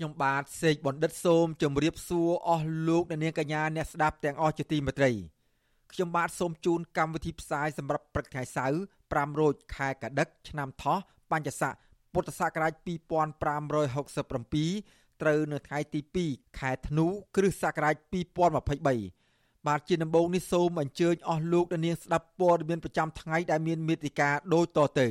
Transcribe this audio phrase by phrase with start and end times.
[0.00, 5.10] ខ្ញុំបាទសេកបណ្ឌិតសូមជម្រាបសួរអស់លោកអ្នកនាងកញ្ញាអ្នកស្ដាប់ទាំងអស់ជាទីមេត្រី
[5.92, 10.98] ខ្ញុំបាទសូមជូនកម្មវិធីផ្សាយសម្រាប់ព្រឹកថ្ងៃសៅរ៍5រោចខែកដិកឆ្នាំថោះ
[11.30, 11.74] បញ្ញស័ក
[12.12, 12.86] ពុទ្ធសករាជ2567
[15.22, 17.94] ត្រូវនៅថ្ងៃទី2ខែធ្នូគ្រិស្តសករាជ
[18.74, 25.08] 2023បាទជាដំបូងនេះសូមអញ្ជើញអស់លោកអ្នកនាងស្ដាប់ព័ត៌មានប្រចាំថ្ងៃដែលមានមេតិការដូចតទៅ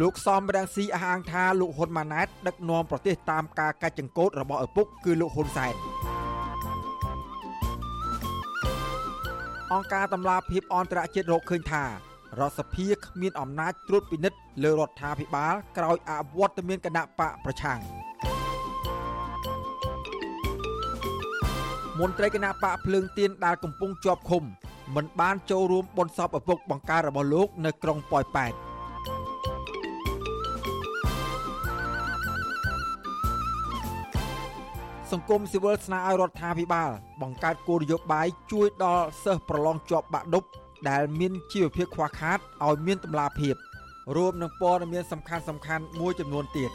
[0.00, 5.74] លោកសំរងស៊ីអះអាងថាលោកហ៊ុនម៉ាណែតដឹកនាំប្រទេសតាមការកាច់ចង្កូតរបស់ឪពុកគឺលោកហ៊ុនសែន
[9.72, 11.88] អង្គការតម្លាភាពអន្តរជាតិរកឃើញថារ
[12.48, 17.80] ដ្ឋសភាគ្មានអំណាចត្រួតពិនិត្យលើរដ្ឋាភិបាលក្រោយអវត្តមានគណៈបកប្រឆាំង
[21.98, 24.42] មន្ត្រីគណៈបកភ្លើងទៀនដែលកំពុងជាប់ឃុំ
[24.94, 28.54] មិនបានចូលរួមបុណ្យសពឪពុកបង្ការរបស់លោកនៅក្រុងប៉ោយប៉ែត
[35.12, 36.90] សង្គមស៊ីវិលស្នើឲ្យរដ្ឋាភិបាល
[37.22, 40.44] បង្កើតគោលនយោបាយជួយដល់សិស្សប្រឡងជាប់បាក់ឌុប
[40.88, 43.54] ដែលមានជីវភាពខ្វះខាតឲ្យមានតម្លាភាព
[44.16, 46.70] រួមនឹងព័ត៌មានសំខាន់សំខាន់មួយចំនួនទៀត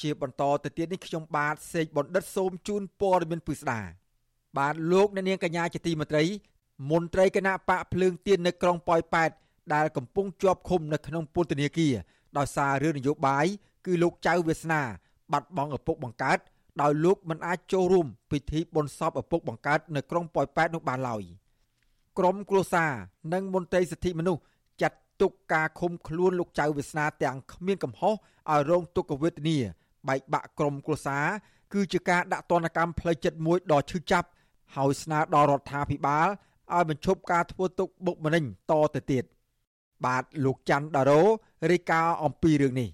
[0.00, 3.80] ជាបន្តទៅទៀតនេះខ្ញុំបាទសេកបណ្ឌិតសូមជូនព័ត៌មានពិស្ដា
[4.58, 6.24] បាទលោកអ្នកនាងកញ្ញាជាទីមេត្រី
[6.90, 9.30] មន្ត្រីគណៈបកភ្លើងទៀននៅក្រុងប៉ោយប៉ែត
[9.74, 11.94] ដែលកំពុងជាប់ឃុំនៅក្នុងពន្ធនាគារ
[12.38, 13.46] ដោយសាររឿងនយោបាយ
[13.86, 14.82] គឺលោកចៅវាសនា
[15.32, 16.38] បាត់បង់ឪពុកបង្កើត
[16.82, 21.22] ដោយលោកមិនអាចចូលរួមពិធីបុណ្យសពឪពុកបង្កើតនៅក្រុងប៉ោយប៉ែតនោះបានឡើយ
[22.18, 22.92] ក្រមគ្រួសារ
[23.32, 24.42] និងមន្ត្រីសិទ្ធិមនុស្ស
[24.82, 29.58] ចាត់ទុកការឃុំខ្លួនលោកចៅវាសនាទាំងគ្មានកំហុសឲ្យរងទុក្ខវេទនា
[30.08, 31.26] បែកបាក់ក្រមគ្រួសារ
[31.72, 34.28] គឺជាការដាក់ទណ្ឌកម្មផ្លូវចិត្តមួយដ៏ឈឺចាប់
[34.76, 36.28] ហើយស្នើដល់រដ្ឋាភិបាល
[36.74, 39.24] ឲ្យបញ្ឈប់ការធ្វើទុកបុកម្នេញតទៅទៀត
[40.06, 41.22] បាទលោកច័ន្ទដារ៉ូ
[41.70, 42.90] រាយការណ៍អំពីរឿងនេះ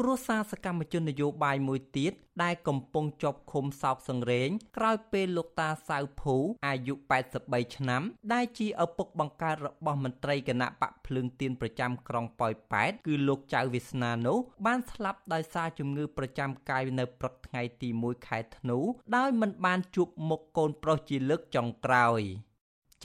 [0.00, 6.36] គ្រួសារសកម្មជននយោបាយមួយទៀតដែលកំពុងជាប់ឃុំសោកសង្រេងក្រោយពេលលោកតាសៅភូ
[6.66, 6.94] អាយុ
[7.34, 8.02] 83ឆ្នាំ
[8.32, 18.78] ដែលជាឪពុកបង្កើតរបស់មន្ត្រីគណៈបកភ្លើងទៀនប្រចាំក្រុងប៉ោយប៉ែតគឺលោកចៅវាសនានោះបានស្លាប់ដោយសារជំងឺប្រចាំកាយនៅព្រឹកថ្ងៃទី1ខែធ្នូ
[19.16, 22.22] ដោយមិនបានជួបមុខកូនប្រុសជាលើកចុងក្រោយ។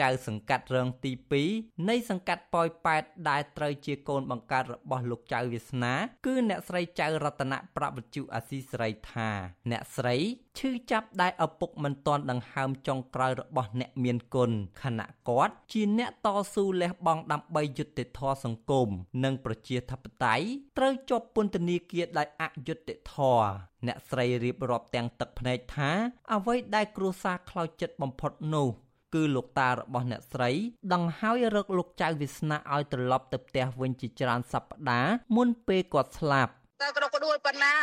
[0.02, 1.12] ចៅសង្កាត់រងទី
[1.50, 5.94] 2នៃសង្កាត់ប៉ោយប៉ែតដែលត្រូវជាកូនបង្កើតរបស់លោកចៅវាសនា
[6.25, 9.30] គឺអ្នកស្រីចៅរតនៈប្រវត្តិអាស៊ីសេរីថា
[9.72, 10.16] អ្នកស្រី
[10.57, 14.52] ឈឺចាប់ដែលឪពុកមិនទាន់ដង្ហើមចុងក្រោយរបស់អ្នកមានគុណ
[14.84, 18.90] ខណៈគាត់ជាអ្នកតស៊ូលះបង់ដើម្បីយុត្តិធម៌សង្គម
[19.24, 20.46] និងប្រជាធិបតេយ្យ
[20.78, 23.47] ត្រូវជាប់ពន្ធនាគារដោយអយុត្តិធម៌
[23.88, 25.91] អ្នកស្រីរៀបរាប់ទាំងទឹកភ្នែកថា
[26.34, 28.69] អ្វីដែលគ្រួសារខ្លោចចិត្តបំផុតនោះ
[29.13, 30.51] គឺលោកតារបស់អ្នកស្រី
[30.94, 37.76] ដង្ហើយរកលោកចៅវាសនាឲ្យត្រឡប់ទៅផ្ទះវិញជាច្រើនសប្តាហ៍មុនពេលគាត់ស្លាប់ តើគាត់ក៏ដួលប៉ុណ្ណា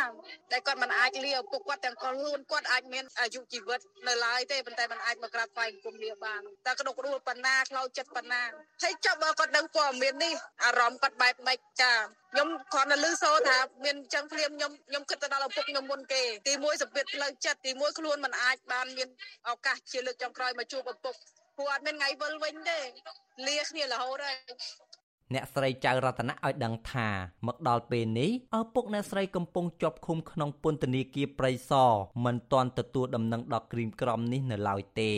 [0.51, 8.41] តែគាត់មិនអាចលាឪពុកគាត់ទាំងខ្លួនគាត់អាចមានអាយុជីវិតនៅឡើយទេប៉ុន្តែមិនអាចមកក្រាបថ្វាយគុំលាបានតើគាត់ក៏ដួលប៉ុណ្ណាខ្លោចចិត្តប៉ុណ្ណា
[8.83, 11.93] ហើយចាប់បើគាត់ដឹងព័ត៌មាននេះអារម្មណ៍គាត់បែបម៉េចចា
[12.31, 19.09] ខ្ញុំគ្រាន់តែឮសូរថាមានចឹងភ្លាមខ្ញុំខ្ញុំគិតទៅដល់ឪពុកខ្ញុំមុនគេទីមួយសម្ពាធផ្លូវចិត្តទីមួយខ្លួនមិនអាចបានមាន
[19.49, 21.15] ឱកាសជាលើកចុងក្រោយមកជួបឪពុក
[21.57, 22.79] ព្រោះអត់មានថ្ងៃវិលវិញទេ
[23.47, 24.37] លាគ្នារហូតហើយ
[25.33, 27.09] អ្នកស្រីចៅរតនៈឲ្យដឹងថា
[27.47, 31.91] មកដល់ពេលនេះឪពុកអ្នកស្រីកំពុងជាប់ឃុំក្នុងពន្ធនាគារព្រៃសរ
[32.25, 35.11] មិនទាន់ទទួលដំណឹងដល់ក្រៀមក្រំនេះនៅឡើយទេ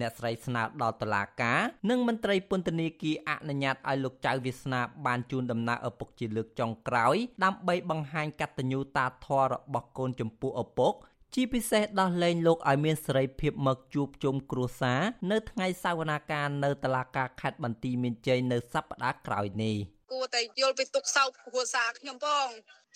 [0.00, 10.92] អ្នកស្រីស្នើដល់តុលាការនិងមន្ត្រីពន្ធនាគារអនុញ្ញាតឲ្យលោកចៅវាសនាបានជូនដំណើរឪពុកជាលើកចុងក្រោយដើម្បីបង្ហាញកតញ្ញូតាធម៌របស់កូនចំពោះឪពុក
[11.36, 15.00] ជាពិសេសដោះលែងលោកឲ្យមានសេរីភាពមកជួបជុំគ្រួសារ
[15.32, 19.76] នៅថ្ងៃសវនាការនៅតុលាការខេត្តបន្ទាយមានជ័យនៅសប្តាហ៍ក្រោយនេះ
[20.12, 22.48] គួរតែយល់ពីទុកសោកគ្រួសារខ្ញុំផង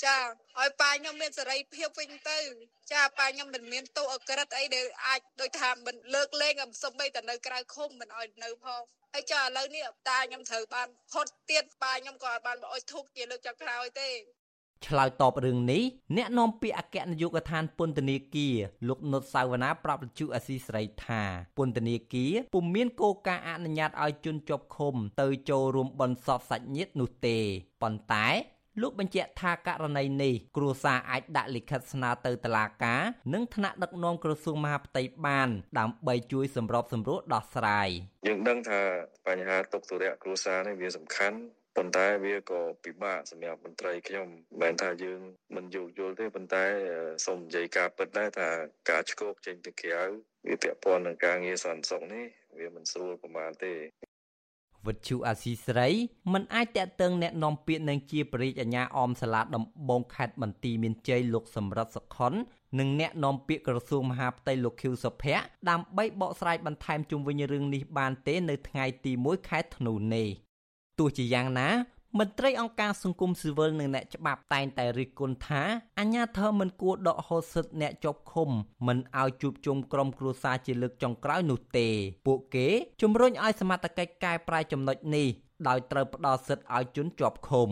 [0.04, 0.16] ចា
[0.60, 2.38] ឲ្យប៉ាខ្ញុំមានសេរីភាពវិញទៅ
[2.92, 8.82] ចាប៉ាខ្ញុំមិនមានទោសអក្រិតអីដែលអាចដូចថាមិនលើកលែងអំសំបីតែនៅក្រៅឃុំមិនឲ្យនៅផង
[9.12, 14.10] ហើយចាឥឡូវនេះតាខ្ញុំត្រូវបានផុតទៀតប៉ាខ្ញុំក៏អត់បានមកអុជធូបជាលើកចុងក្រោយទេ
[14.86, 15.82] ឆ្លើយតបរឿងនេះ
[16.16, 18.56] អ្នកនាំពាក្យអគ្គនាយកដ្ឋានពន្ធនាគារ
[18.88, 21.22] លោកនុតសាវណ្ណាប្រាប់វិទ្យុអស៊ីសេរីថា
[21.58, 27.38] ពន្ធនាគារពុំមានគោលការណ៍អនុញ្ញាតឲ្យជនជាប់ឃុំទៅចូលរួមបន់សពសាច់ញាតិនោះទេ
[27.82, 28.28] ប៉ុន្តែ
[28.82, 33.02] លោកបញ្ជាក់ថាករណីនេះគ្រួសារអាចដាក់លិខិតស្នើទៅតុលាការ
[33.34, 37.88] និងថ្នាក់ដឹកនាំក្រសួងមហាផ្ទៃបាន ដើម្បីជួយសម្របសម្រួលដោះស្រាយ
[38.26, 38.80] យើងដឹងថា
[39.26, 41.38] បញ្ហាទុកទរៈគ្រួសារនេះវាសំខាន់
[41.77, 45.21] ប៉ុន្តែវាក៏ពិបាកសម្រាប់មន្ត្រីខ្ញុំមិនមែនថាយើង
[45.55, 46.65] មិនយោគយល់ទេប៉ុន្តែ
[47.25, 48.49] សូមនិយាយការពិតដែរថា
[48.89, 50.03] ការឆ្កោកចេញទៅក្រៅ
[50.47, 52.25] វាពាក់ព័ន្ធនឹងការងារសន្តិសុខនេះ
[52.59, 53.73] វាមិនស្រួលប្រហែលទេ
[54.87, 55.89] វិទ្យុអាស៊ីស្រី
[56.33, 62.33] មិនអាចតាក់ទងแนะនាំពាក្យនឹងជាបរិយាអាញាអមសាលាដំបងខេត្តបន្ទាយមានជ័យលោកសម្រិទ្ធសុខុន
[62.79, 70.27] និងអ្នកនាំពាក្យក្រសួងមហាផ្ទៃលោកខៀវសុភ័ក្រដើម្បីបកស្រាយបន្ថែមជុំវិញរឿងនេះបានទេនៅថ្ងៃទី1ខែធ្នូនេះ
[70.98, 71.68] ទោះជាយ៉ាងណា
[72.18, 75.62] មន្ត្រីអង្គការសង្គមស៊ីវិលនិងអ្នកច្បាប់តែងតែរិះគន់ថា
[75.98, 78.50] អាញាធិបមិនគួរដកហូតសិទ្ធិអ្នកជាប់ឃុំ
[78.86, 81.88] មិនឲ្យជួបជុំក្រុមគ្រួសារជាលើកចុងក្រោយនោះទេ
[82.26, 82.66] ពួកគេ
[83.02, 85.26] ជំរុញឲ្យសមត្ថកិច្ចកែប្រែចំណុចនេះ
[85.68, 87.68] ដោយត្រូវផ្ដល់សិទ្ធិឲ្យជនជាប់ឃុំ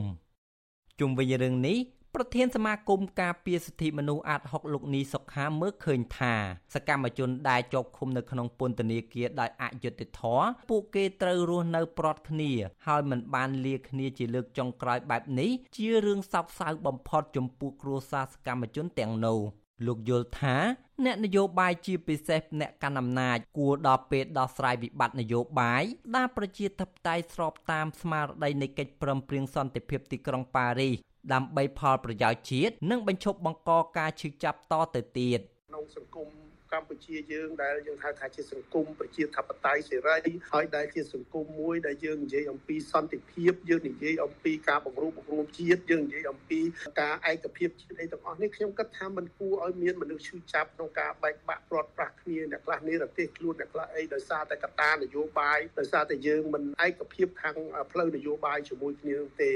[1.01, 1.77] ជុំវិញរឿងនេះ
[2.15, 6.35] ប្រធានសមាគមការពារសិទ្ធិមនុស្សអាត6លោកនីសុខាមើលឃើញថា
[6.75, 12.53] សកម្មជនដែលជាប់ឃុំនៅក្នុងពន្ធនាគារដោយអយុត្តិធម៌ពួកគេត្រូវរស់នៅប្រត់គ្នា
[12.87, 19.41] ហើយមិនបានលាគ្នាជាលើកចុងក្រោយបែបនេះជារឿងសោកសៅបំផុតចំពោះគ្រួសារសកម្មជនទាំងនោះ
[19.87, 20.57] លោកយល់ថា
[21.05, 25.83] អ្នកនយោបាយជាពិសេសអ្នកកាន់អំណាចគួរដល់ពេលដោះស្រាយវិបត្តិនយោបាយ
[26.17, 30.95] ដែលប្រជាធិបតេយ្យស្របតាមស្មារតីនៃកិច្ចព្រមព្រៀងសន្តិភាពទីក្រុងប៉ារីស
[31.33, 36.29] ដើម្បីផលប្រយោជន៍ជាតិនិងបញ្ឈប់បង្កការឈឺចាប់តទៅទៀតក្នុងសង្គម
[36.75, 40.17] កម្ពុជាយើងដែលយើងហៅថាជាសង្គមប្រជាធិបតេយ្យសេរី
[40.53, 46.61] ហើយដែលជាសង្គមមួយដែលយើងនិយាយអំពីសន្តិភាពយើងនិយាយអំពីការបង្រួបបង្រួមជាតិយើងនិយាយអំពី
[47.01, 57.57] ការឯកភាពជាតិអីទាំងអស់នេះខ្ញុំគិតថាมันគួរឲ្យមានមនុស្សឈឺចាប់ក្នុងការបែកបាក់ព្រាត់ប្រាសគ្នាអ្នកខ្លះនេះរទេសខ្លួនអ្នកខ្លះអីដោយសារតែកត្តានយោបាយដោយសារតែយើងមិនឯកភាពខាង
[57.93, 59.51] ផ្លូវនយោបាយជាមួយគ្នាទេ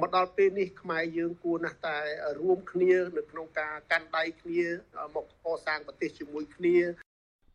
[0.00, 1.98] មកដល់ពេលនេះខ្មែរយើងគួរណាស់តែ
[2.40, 4.62] រួមគ្នានៅក្នុងការកាន់ដៃគ្នា
[5.14, 6.76] មកកសាងប្រទេសជាមួយគ្នា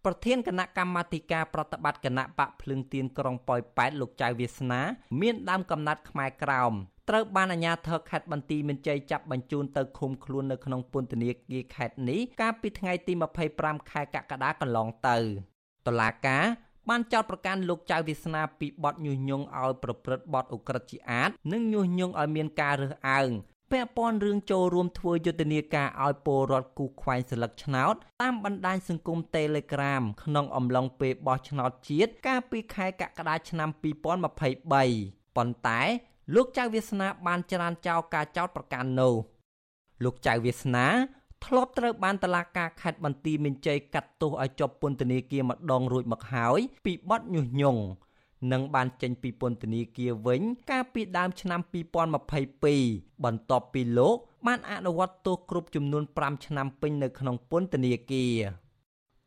[0.05, 4.81] ប្រធានគណៈកម្មាធិការប្រតិបត្តិគណៈបកភ្លឹងទៀនក្រុងប៉ោយប៉ែតលោកចៅវាសនា
[5.21, 6.73] មានដើមកំណត់ខ្មែរក្រោម
[7.09, 13.13] ត្រូវបានអាជ្ញាធរខេត្តបន្ទាយមានជ័យចាប់បញ្ជូនទៅឃុំខ្លួននៅក្នុងពន្ធនាគារខេត្តនេះកាលពីថ្ងៃទី
[13.51, 15.17] 25ខែកក្កដាកន្លងទៅ
[15.87, 16.43] តុលាការ
[16.89, 23.29] បានចោទប្រកាន់លោកចៅវាសនាពីបទញុះញង់ឲ្យប្រព្រឹត្តបទឧក្រិដ្ឋជាអាតនិងញុះញង់ឲ្យមានការរើសអើង
[23.71, 35.81] ពាក់ព័ន្ធរឿងចូលរួមធ្វើយុទ្ធនាការឲ្យពលរដ្ឋគូខ្វែងស្លឹកឆ្នោតតាមបណ្ដាញសង្គម Telegram ក្នុងអំឡុងពេលបោះឆ្នោតជាតិកាលពីខែកក្កដាឆ្នាំ2023ប៉ុន្តែ
[36.35, 39.13] លោកចៅវាសនាបានច្រានចោលការចោទប្រកាន់នោះ
[40.03, 40.87] លោកចៅវាសនា
[41.45, 47.81] ធ្លាប់ត្រូវបានតឡាការខេត្តបន្ទាយមានជ័យកាត់ទោសឲ្យជាប់ពន្ធនាគារម្ដងរួចមកហើយពីបទញុះញង់
[48.51, 50.41] និងបានចេញពីពន្ធនាគារវិញ
[50.71, 51.59] កាលពីដើមឆ្នាំ
[52.41, 58.35] 2022បន្ទាប់ពីលោក បានអនុវត្តទោសគ្រប់ចំនួន5ឆ្នាំពេញនៅក្នុងពន្ធនាគារ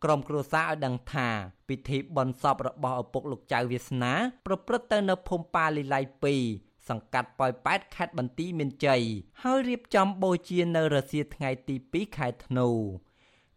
[0.05, 1.29] ក្រុមគ្រួសារឲ្យដឹងថា
[1.69, 4.13] ពិធីបន់សពរបស់ឪពុកលោកចៅវាសនា
[4.47, 9.03] ប្រព្រឹត្តទៅនៅភូមិប៉ាលីឡៃ2 សង្កាត់ប៉ោយប៉ែតខេត្តបន្ទាយមានជ័យ
[9.43, 12.69] ហើយរៀបចំបូជានៅរសៀលថ្ងៃទី2ខែធ្នូ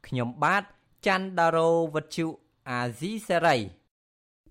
[0.08, 0.64] ខ្ញុំបាទ
[1.06, 2.28] ច័ន្ទដារោវុទ្ធុ
[2.70, 3.58] អាស៊ីសេរី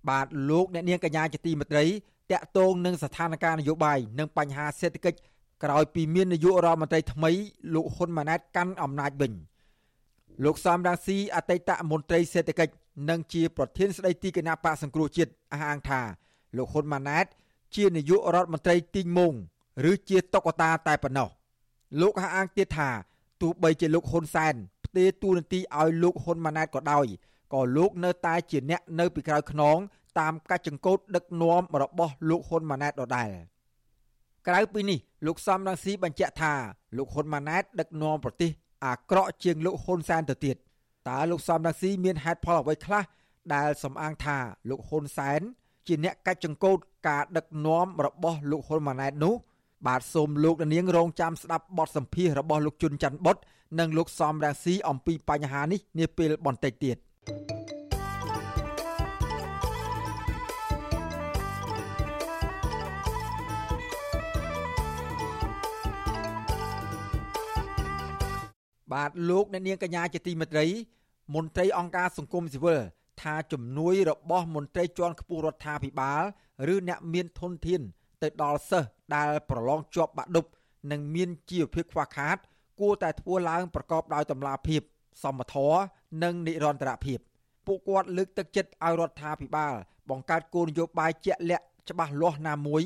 [0.08, 1.86] បាទលោកអ្នកនាងកញ្ញាជាទីមេត្រី
[2.30, 5.18] តកតងនឹងស្ថានភាពនយោបាយនិងបញ្ហាសេដ្ឋកិច្ច
[5.62, 7.30] ក្រោយពីមាននាយករដ្ឋមន្ត្រីថ្មី
[7.74, 9.32] លោកហ៊ុនម៉ាណែតកាន់អំណាចវិញ
[10.44, 12.74] លោកសំរងស៊ីអតីតមន្ត្រីសេដ្ឋកិច្ច
[13.10, 16.00] និងជាប្រធានស្ដីទីគណៈបកសង្គ្រោះជាតិអះអាងថា
[16.56, 17.26] លោកហ៊ុនម៉ាណែត
[17.76, 19.34] ជានាយករដ្ឋមន្ត្រីទីងមង
[19.90, 21.28] ឬជាតុកតាតែប៉ុណ្ណោះ
[22.00, 22.90] លោកហាអាងទៀតថា
[23.40, 24.54] ទោះបីជាលោកហ៊ុនសែន
[24.84, 27.06] ផ្ទេរតួនាទីឲ្យលោកហ៊ុនម៉ាណែតក៏ដោយ
[27.54, 29.78] ក៏លោកនៅតែជាអ្នកនៅពីក្រោយខ្នង
[30.18, 33.30] តាមកាច់ចង្កូតដឹកនាំរបស់លោកហ៊ុនម៉ាណែតដដែល
[34.46, 36.52] ក្រៅពីនេះលោកសំរងស៊ីបញ្ជាក់ថា
[36.96, 38.50] លោកហ៊ុនម៉ាណែតដឹកនាំប្រទេស
[38.84, 40.56] អាក្រក់ជាងលោកហ៊ុនសែនទៅទៀត
[41.08, 43.04] តើលោកសំរងស៊ីមានហេតុផលអ្វីខ្លះ
[43.54, 44.38] ដែលសំអាងថា
[44.70, 45.40] លោកហ៊ុនសែន
[45.86, 49.34] ជាអ្នកកាច់ចង្កូតការដឹកនាំរបស់លោកហ៊ុនម៉ាណែតនោះ
[49.86, 53.36] បាទសូមលោកនាងរងចាំស្ដាប់បទសម្ភាសរបស់លោកជុនច័ន្ទបុត
[53.78, 56.96] និងលោកសំរាស៊ីអំពីបញ្ហានេះនាពេលបន្តិចទៀត
[68.92, 70.66] បាទលោកអ្នកនាងកញ្ញាជាទីមេត្រី
[71.34, 72.80] មន្ត្រីអង្គការសង្គមស៊ីវិល
[73.22, 76.22] ថាជំនួយរបស់មន្ត្រីជាន់ខ្ពស់រដ្ឋាភិបាល
[76.74, 77.80] ឬអ្នកមានធនធាន
[78.22, 80.46] ទៅដល់សិស្សដែលប្រឡងជាប់បាក់ឌុប
[80.90, 82.36] និងមានជីវភាពខ្វះខាត
[82.80, 84.80] គួរតែធ្វើឡើងប្រកបដោយតម្លាភាព
[85.22, 85.78] សមធម៌
[86.22, 87.18] និងនិរន្តរភាព
[87.66, 89.74] ពួកគាត់លើកទឹកចិត្តឲ្យរដ្ឋាភិបាល
[90.10, 92.82] បង្កើតគោលនយោបាយជាក់លាក់ច្បាស់លាស់ណាមួយ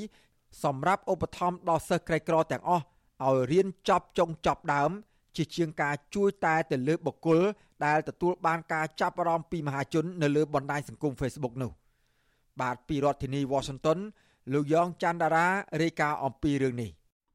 [0.64, 2.84] សម្រាប់ឧបត្ថម្ភដល់សិស្សក្រីក្រទាំងអស់
[3.26, 4.90] ឲ្យរៀនចប់ចុងចប់ដើម
[5.38, 7.40] ជាជាងការជួយតែទៅលើបុគ្គល
[7.84, 11.70] ដែលទទួលបានការចាប់អារម្មណ៍ពីមហាជន នៅលើបណ្ដាញសង្គម Facebook នោះ
[12.60, 13.98] បាទពីរដ្ឋធានី Washington
[14.52, 15.46] លោកយ៉ងច័ន្ទដារា
[15.82, 16.90] រាយការណ៍អំពីរឿងនេះ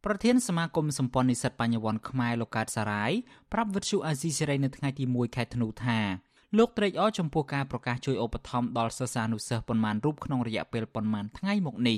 [0.06, 3.12] ប្រធានសមាគមសម្ព័ន្ធនិស្សិតបញ្ញវន្តខ្មែរលោកកើតសារាយ
[3.52, 6.00] ប្រាប់វិទ្យុអាស៊ីសេរីនៅថ្ងៃទី1ខែធ្នូថា
[6.58, 11.98] លោកត្រេកអរចំពោះការប្រកាសជួយឧបត្ថម្ភដល់សិស្សានុសិស្សប៉ុន្មានរូបក្នុងរយៈពេលប៉ុន្មានថ្ងៃមកនេះ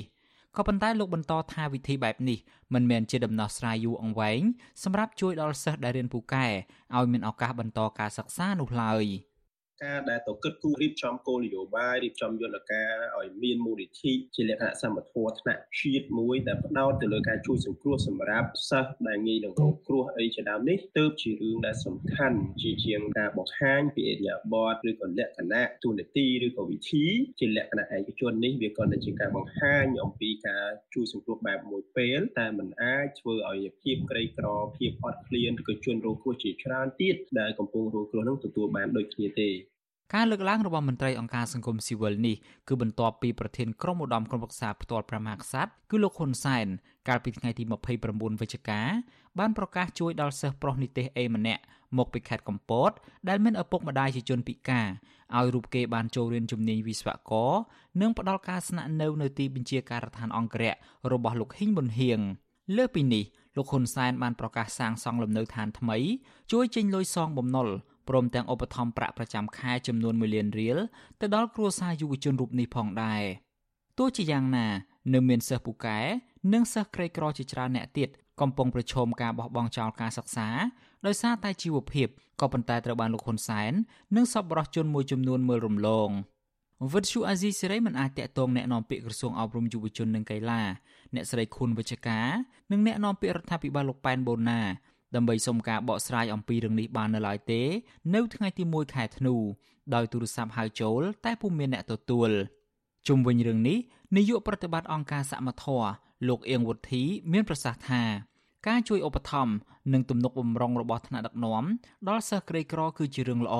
[0.56, 2.38] ក៏ប៉ុន្តែលោកបន្តថាវិធីបែបនេះ
[2.74, 4.42] មិនមែនជាដំណោះស្រាយយូរអង្វែង
[4.84, 6.46] សម្រាប់ជួយដល់សិស្សដែលរៀនពូកែ
[6.96, 9.04] ឲ្យមានឱកាសបន្តការសិក្សានោះឡើយ។
[9.84, 27.06] ការដែលទៅគិតគូររៀបចំគោលនយោបាយរៀបចំយន្តការឲ្យមានមូលនិធិជាលក្ខណៈសមធម៌ថ្នាក់ជាតិមួយដែលផ្ដោតទៅលើការជួយសង្គ្រោះសម្រាប់សិស្សដែលងាយនឹងរងគ្រោះអីជាដើមនេះទើបជារឿងដែលសំខាន់ជាជាងការបង្ហាញពីអរិយាប័ត្រឬក៏លក្ខណៈទូនាទីឬក៏វិធី
[27.38, 39.50] ជាលក្ខណៈឯកជននេះវាក៏ជាការបង្ហាញអំពីការជួយសង្គ្រោះបែបមួយពេលតែมันអាចធ្វើឲ្យភាពក្រីក្រភាពអត់ឃ្លានឬក៏ជនរងគ្រោះជាច្រើនទៀតដែលកំពុងរងគ្រោះនឹងទទួលបានដូចគ្នាទេ
[40.14, 42.36] ការលើកឡើងរបស់មន្ត្រីអង្គការសង្គមស៊ីវិលនេះ
[42.68, 46.66] គឺបន្ទាប់ពីប្រធានក្រុមឧត្តមក្រុមប្រឹក្សាផ្ទាល់ព្រះមហាក្សត្រគឺលោកហ៊ុនសែន
[47.08, 47.62] កាលពីថ្ងៃទី
[48.02, 48.80] 29វិច្ឆិកា
[49.38, 51.62] បានប្រកាសជួយដល់សិស្សប្រុសនិទេសអេម្នាក់
[51.98, 52.90] មកពីខេត្តកំពត
[53.28, 54.88] ដែលមានឪពុកម្ដាយជាជនពិការ
[55.36, 57.52] ឲ្យរូបគេបានចូលរៀនជំនាញវិស្វករ
[58.00, 60.72] និងផ្ដល់ការស្នាក់នៅនៅទីបញ្ជាការដ្ឋានអង្គរៈ
[61.12, 62.20] របស់លោកហ៊ីងប៊ុនហៀង
[62.76, 63.24] លើពីនេះ
[63.56, 65.98] លោកហ៊ុនសែនបានប្រកាសសាងសង់លំនៅឋានថ្មី
[66.52, 67.68] ជួយចេញលុយសងបំណុល
[68.09, 70.77] ព្រមទាំងឧបត្ថម្ភប្រាក់ប្រចាំខែចំនួន1លានរៀល
[71.21, 73.23] ទៅដល់គ្រួសារយុវជនរូបនេះផងដែរ
[73.97, 74.67] ទោះជាយ៉ាងណា
[75.13, 75.99] នៅមានសិស្សពូកែ
[76.53, 78.09] និងសិស្សក្រីក្រជាច្រើនអ្នកទៀត
[78.41, 80.47] កំពុងប្រឈមការបោះបង់ចោលការសិក្សា
[81.05, 82.07] ដោយសារតែជីវភាព
[82.41, 83.71] ក៏ប៉ុន្តែត្រូវបានលោកហ៊ុនសែន
[84.15, 86.09] និងសប្បុរសជនមួយចំនួនមើលរំលង
[86.93, 90.61] វិទ្យុអាស៊ីសេរីមិនអាចតាក់ទងแนะនាំពាក្យក្រសួងអប់រំយុវជននិងកីឡា
[91.15, 92.27] អ្នកស្រីខុនវិជ្ជការ
[92.71, 94.61] និងแนะនាំពាក្យរដ្ឋាភិបាលលោកប៉ែនបូណា
[95.14, 97.62] ដើម្បីសុំការបកស្រាយអំពីរឿងនេះបាននៅឡើយទេ
[98.14, 99.34] នៅថ្ងៃទី1ខែធ្នូ
[99.94, 102.30] ដោយទូរស័ព្ទហៅចូល តែពុំមានអ្នកទទួល
[103.08, 103.78] ជុំវិញរឿងនេះ
[104.16, 105.80] នាយកប្រតិបត្តិអង្គការសមត្ថៈ
[106.28, 108.02] លោកអៀងវុធី មានប្រសាសន៍ថា
[108.68, 109.54] ការជួយឧបត្ថម្ភ
[109.92, 111.64] និងទំនុកបំរុងរបស់ថ្នាក់ដឹកនាំ
[112.08, 113.56] ដល់សិស្សក្រីក្រគឺជារឿងល្អ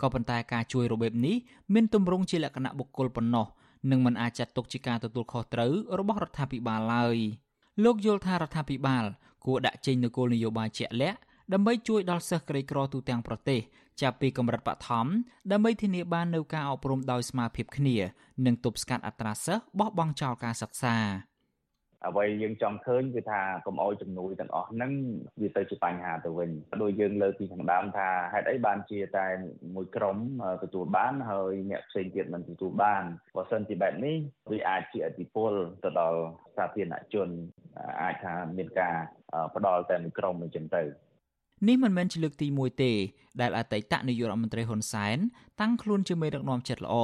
[0.00, 1.36] ក៏ប៉ុន្តែការជួយរបៀបនេះ
[1.74, 3.46] មានទម្រង់ជាលក្ខណៈបុគ្គលប៉ុណ្ណោះ
[3.90, 7.16] នឹងមិនអាចចាត់ទុកជាការទទួលខុសត្រូវរបស់រដ្ឋាភិបាលឡើយ
[7.84, 9.04] លោកយល់ថារដ្ឋាភិបាល
[9.46, 11.18] គួរដាក់ចេញនូវគោលនយោបាយជាក់លាក់
[11.52, 13.60] ដើម្បីជួយដល់សិស្សក្រីក្រទូទាំងប្រទេស
[14.02, 15.06] ចាប់ពីកម្រិតបឋម
[15.52, 17.96] ដើម្បីធានាបាននូវការអប់រំដោយស្មារតីគ្នា
[18.46, 20.96] និងទប់ស្កាត់អត្រាសិស្សបោះបង់ចោលការសិក្សា
[22.08, 24.92] អ្វីយើងចង់ឃើញគឺថាកុំអោយជំនួយទាំងអស់ហ្នឹង
[25.40, 26.50] វាទៅជាបញ្ហាទៅវិញ
[26.82, 29.26] ដោយយើងលើកពីខាងដើមថាហេតុអីបានជាតែ
[29.74, 30.16] មួយក្រុម
[30.64, 33.04] ទទួលបានហើយអ្នកផ្សេងទៀតមិនទទួលបាន
[33.36, 34.16] បើសិនជាបែបនេះ
[34.52, 35.52] វាអាចជាអតិពល
[35.84, 36.20] ទៅដល់
[36.56, 37.28] សាធារណជន
[38.02, 38.96] អាចថាមានការ
[39.54, 40.82] ផ្ដាល់តែមួយក្រុមអញ្ចឹងទៅ
[41.68, 42.92] នេះមិនមែនជាលើកទី1ទេ
[43.40, 45.18] ដែលអតីតនាយករដ្ឋមន្ត្រីហ៊ុនសែន
[45.60, 46.96] តាំងខ្លួនជាមេដឹកនាំចិត្តល្អ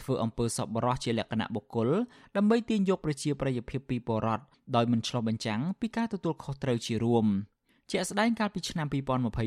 [0.00, 1.88] ធ្វើអំពើសប្បុរសជាលក្ខណៈបុគ្គល
[2.36, 4.44] ដើម្បីទាញយកប្រជាប្រិយភាពពីបរដ្ឋ
[4.76, 7.26] ដោយមិនឆ្លុះបញ្ចាំងពីការទទួលខុសត្រូវជារួម
[7.92, 8.86] ជាក់ស្ដែងកាលពីឆ្នាំ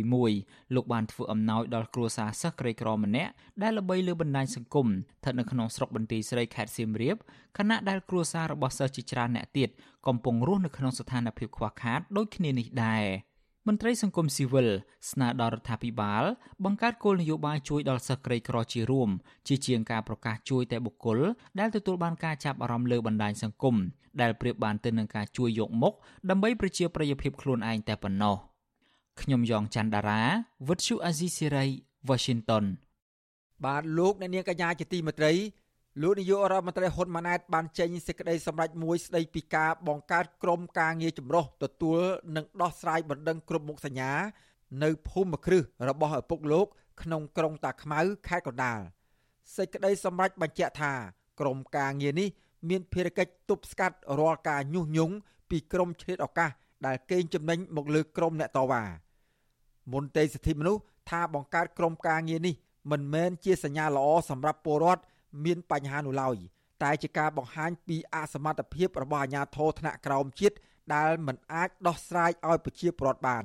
[0.05, 7.17] 2021លោកបានធ្វើអំណោយដល់គ្រួសារសិស្សក្រីក្រម្នាក់ដែលល្បីលើបណ្ដាញសង្គមស្ថិតនៅក្នុងស្រុកបន្ទាយស្រីខេត្តសៀមរាប
[7.57, 9.69] ខណៈដែលគ្រួសាររបស់សិស្សជាច្រើនអ្នកទៀត
[10.07, 13.05] កំពុងរស់នៅក្នុងស្ថានភាពខ្វះខាតដូចគ្នានេះដែរ
[13.67, 14.69] មន្ត្រីសង្គមស៊ីវិល
[15.11, 16.23] ស្នើដល់រដ្ឋាភិបាល
[16.65, 19.09] បង្កើតគោលនយោបាយជួយដល់សិស្សក្រីក្រជារួម
[19.47, 21.19] ជាជាងការប្រកាសជួយតែបុគ្គល
[21.59, 23.75] ដែលទទួលបានការចាប់អារម្មណ៍លើបណ្ដាញសង្គម
[24.21, 25.93] ដែលប្រៀបបានទៅនឹងការជួយយកមុខ
[26.29, 28.35] ដើម្បីប្រជាប្រិយភាពខ្លួនឯងតែប៉ុណ្ណោះ
[29.21, 30.21] ខ្ញុំយ៉ងច័ន្ទដារា
[30.67, 31.65] វិទ្យុអាស៊ីសេរី
[32.09, 32.65] Washington
[33.65, 35.33] បាទលោកអ្នកនាងកញ្ញាជាទីមេត្រី
[36.01, 41.99] លោកនាយករដ្ឋមន្ត្រីហ៊ុនម៉ាណែតបានចេញសេចក្តីសម្រេចមួយស្តីពីការបង្កើតក្រុមការងារចម្រុះទទួល
[42.35, 44.11] និងដោះស្រាយបណ្ដឹងគ្រប់មុខសញ្ញា
[44.83, 46.67] នៅភូមិគ្រឹះរបស់ឪពុកលោក
[47.01, 48.79] ក្នុងក្រុងតាខ្មៅខេត្តកណ្ដាល
[49.55, 50.93] សេចក្តីសម្រេចបញ្ជាក់ថា
[51.39, 52.29] ក្រុមការងារនេះ
[52.69, 55.15] មានភារកិច្ចទប់ស្កាត់រាល់ការញុះញង់
[55.49, 56.49] ពីក្រុមឆ្លៀតឱកាស
[56.85, 58.83] ដែលកេងចំណេញមកលើក្រុមអ្នកតវ៉ា
[59.93, 62.55] មន្ត្រីសិទ្ធិមនុស្សថាបង្កើតក្រុមការងារនេះ
[62.91, 65.03] មិនមែនជាសញ្ញាល្អសម្រាប់ពលរដ្ឋ
[65.43, 66.37] មានបញ្ហានោះឡើយ
[66.83, 70.55] តែជាការបង្ហាញពីអសមត្ថភាពរបស់អាជ្ញាធរថ្នាក់ក្រោមជាតិ
[70.95, 73.43] ដែលមិនអាចដោះស្រាយឲ្យប្រជាពលរដ្ឋបាន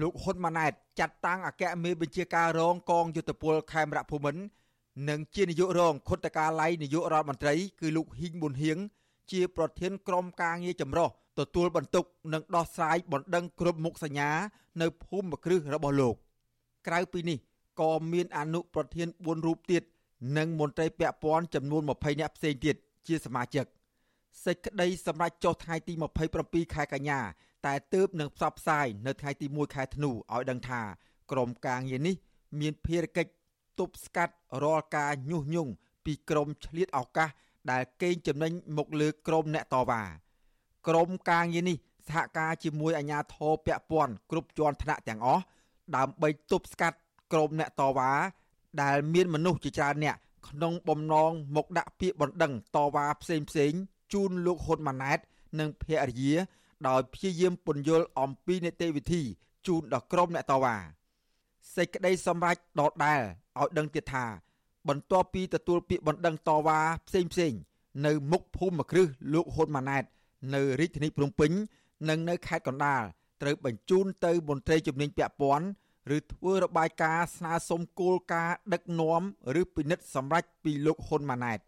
[0.00, 4.42] លោកហ៊ុនម៉ាណែតចាត់តាំងអគ្គមេបញ្ជាការរងកងយុទ្ធពលខេមរៈភូមិន្ទ
[5.08, 8.78] និងជានាយករងខុទ្ទកាល័យនាយករដ្ឋមន្ត្រីគឺលោកហ៊ីងប៊ុនហៀង
[9.32, 14.30] ជាប្រធានក្រុមការងារចម្រុះទទួលបន្ទុកនិងដោះស្រាយបណ្ដឹងគ្រប់មុខសញ្ញា
[14.80, 16.14] នៅភូមិគ្រឹះរបស់លោក
[16.86, 17.38] ក្រៅពីនេះ
[17.80, 19.82] ក៏មានអនុប្រធាន4រូបទៀត
[20.36, 22.76] និងមន្ត្រីពាក់ព័ន្ធចំនួន20នាក់ផ្សេងទៀត
[23.06, 23.66] ជាសមាជិក
[24.44, 25.92] សេចក្តីសម្រេចចុះថ្ងៃទី
[26.34, 27.20] 27ខែកញ្ញា
[27.66, 30.82] តែទើបនឹងផ្សព្វផ្សាយនៅថ្ងៃទី1ខែធ្នូឲ្យដឹងថា
[31.30, 32.16] ក្រុមការងារនេះ
[32.60, 33.32] មានភារកិច្ច
[33.78, 35.72] ទប់ស្កាត់រាល់ការញុះញង់
[36.04, 37.30] ពីក្រុមឆ្លៀតឱកាស
[37.70, 40.02] ដែលកេងចំណេញមកលើក្រុមអ្នកតវ៉ា
[40.88, 41.76] ក្រុមការងារនេះ
[42.08, 45.42] សហការជាមួយអាជ្ញាធរពាក់ព័ន្ធគ្រប់ជាន់ថ្នាក់ទាំងអស់
[45.96, 46.96] ដើម្បីទប់ស្កាត់
[47.32, 48.10] ក្រុមអ្នកតវ៉ា
[48.82, 50.16] ដែលមានមនុស្សជាច្រើនអ្នក
[50.48, 53.72] ក្នុងបំណងមកដាក់ពាក្យបណ្ដឹងតវ៉ាផ្សេងផ្សេង
[54.12, 55.18] ជូនលោកហ៊ុនម៉ាណែត
[55.58, 56.34] និងភរិយា
[56.88, 59.22] ដោយព្យាយាមពន្យល់អំពីនីតិវិធី
[59.66, 60.76] ជូនដល់ក្រុមអ្នកតវ៉ា
[61.76, 63.20] សេចក្តីសម្រេចដដែល
[63.60, 64.24] ឲ្យដឹងទៀតថា
[64.88, 66.78] បន្ទាប់ពីទទួលពាក្យបណ្ដឹងតវ៉ា
[67.08, 67.52] ផ្សេងផ្សេង
[68.06, 70.04] នៅមុខភូមិគ្រឹះលោកហ៊ុនម៉ាណែត
[70.54, 71.50] នៅរាជធានីភ្នំពេញ
[72.08, 73.02] និងនៅខេត្តកណ្ដាល
[73.42, 75.66] ត្រូវបញ្ជូនទៅមន្ត្រីជំនាញពាក់ព័ន្ធ
[76.16, 79.22] ឬធ្វើរបាយការណ៍ស្នើសុំគោលការណ៍ដឹកនាំ
[79.60, 81.60] ឬពិនិត្យសម្រេចពីលោកហ៊ុនម៉ាណែត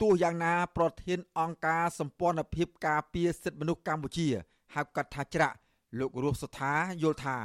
[0.00, 4.28] ទោះយ៉ាងណាប្រធានអង្គការសម្ព័ន្ធភាពការពារសិទ្ធិមនុស្សកម្ពុជា
[4.74, 5.56] ហៅកាត់ថាច្រាក់
[5.98, 7.38] លោករស់សុថាយល់ថា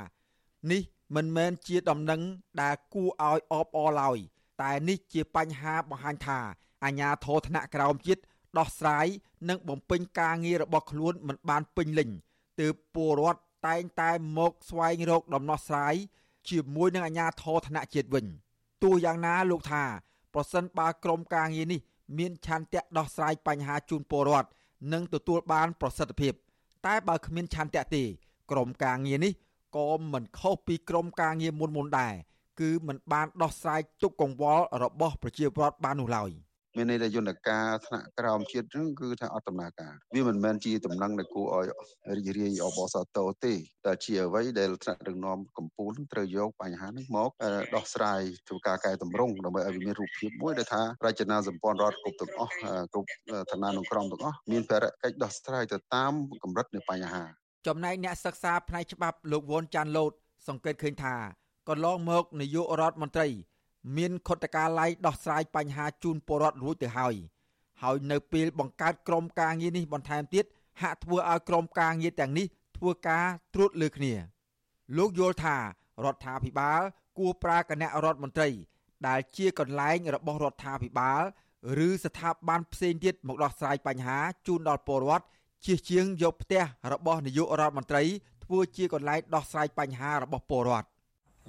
[0.72, 0.81] នេះ
[1.15, 2.22] មិនមែនជាដំណឹង
[2.62, 4.17] ដែលគួរឲ្យអបអរឡើយ
[4.62, 6.39] តែនេះជាបញ្ហាបង្ហាញថា
[6.84, 8.22] អាញាធរថ្នាក់ក្រោមជាតិ
[8.57, 9.07] ដោះស្រាយ
[9.50, 12.10] និងបំពេញការងាររបស់ខ្លួនមិនបានពេញលេញ
[12.62, 15.95] ទើបពលរដ្ឋ តែងតែមកស្វែងរកដំណោះស្រាយ
[16.50, 18.25] ជាមួយនឹងអាជ្ញាធរថ្នាក់ជាតិវិញ
[18.84, 19.84] ទោះយ៉ាងណាលោកថា
[20.34, 21.79] ប្រសិនបើក្រុមការងារនេះ
[22.17, 24.50] មានឆន្ទៈដោះស្រាយបញ្ហាជូនពលរដ្ឋ
[24.93, 26.34] និងទទួលបានប្រសិទ្ធភាព
[26.86, 28.03] តែបើគ្មានឆន្ទៈទេ
[28.51, 29.34] ក្រុមការងារនេះ
[29.77, 32.13] ក៏មិនខុសពីក្រុមការងារមុនមុនដែរ
[32.60, 36.29] គឺមិនបានដោះស្រាយទុកកង្វល់របស់ប្រជាពលរដ្ឋបាននោះឡើយ។
[36.77, 41.65] មានន័យថាយន្តការថ្នាក់ក្រោមជាតិហ្នឹងគឺថាអត់ដំណើរការវាមិនមែនជាដំណឹងដែលគួរឲ្យ
[42.17, 43.53] រីករាយអបអរសាទរទេ
[43.86, 47.29] តែជាអ្វីដែលថ្នាក់ដឹកនាំកម្ពុជាត្រូវយកបញ្ហានេះមក
[47.75, 52.51] ដោះស្រាយធ្វើការកែតម្រង់ដើម្បីឲ្យវាមានរូបភាពមួយដែលថារចនាសម្ព័ន្ធរដ្ឋគ្រប់ទាំងអស់
[52.94, 53.07] គ្រប់
[53.51, 57.24] ឋានានុក្រមទាំងអស់មានភារកិច្ចដោះស្រាយទៅតាមកម្រិតនៃបញ្ហា
[57.68, 60.11] ចំណែកអ្នកសិក្សាផ្នែកច្បាប់លោកវ៉ុនចាន់ឡូត
[60.48, 61.16] សង្កេតឃើញថា
[61.70, 63.27] កន្លងមកនាយករដ្ឋមន្ត្រី
[63.98, 67.15] មានខុទ្ទកាល័យដោះស្រាយបញ្ហាជូនពលរដ្ឋរួចទៅហើយ
[67.83, 70.45] ហើយនៅពេលបង្កើតក្រុមការងារនេះបន្ថែមទៀត
[70.81, 72.45] ហាក់ធ្វើឲ្យក្រុមការងារទាំងនេះ
[72.77, 74.13] ធ្វើការត្រួតលើគ្នា
[74.98, 75.55] លោកយល់ថា
[76.03, 76.81] រដ្ឋាភិបាល
[77.17, 78.50] គួរប្រើគណៈរដ្ឋមន្ត្រី
[79.07, 81.21] ដែលជាកន្លែងរបស់រដ្ឋាភិបាល
[81.87, 84.17] ឬស្ថាប័នផ្សេងទៀតមកដោះស្រាយបញ្ហា
[84.48, 85.25] ជូនដល់ពលរដ្ឋ
[85.65, 88.03] ជាជាងយកផ្ទះរបស់នាយករដ្ឋមន្ត្រី
[88.43, 90.87] ធ្វើជាកន្លែងដោះស្រាយបញ្ហារបស់ពលរដ្ឋ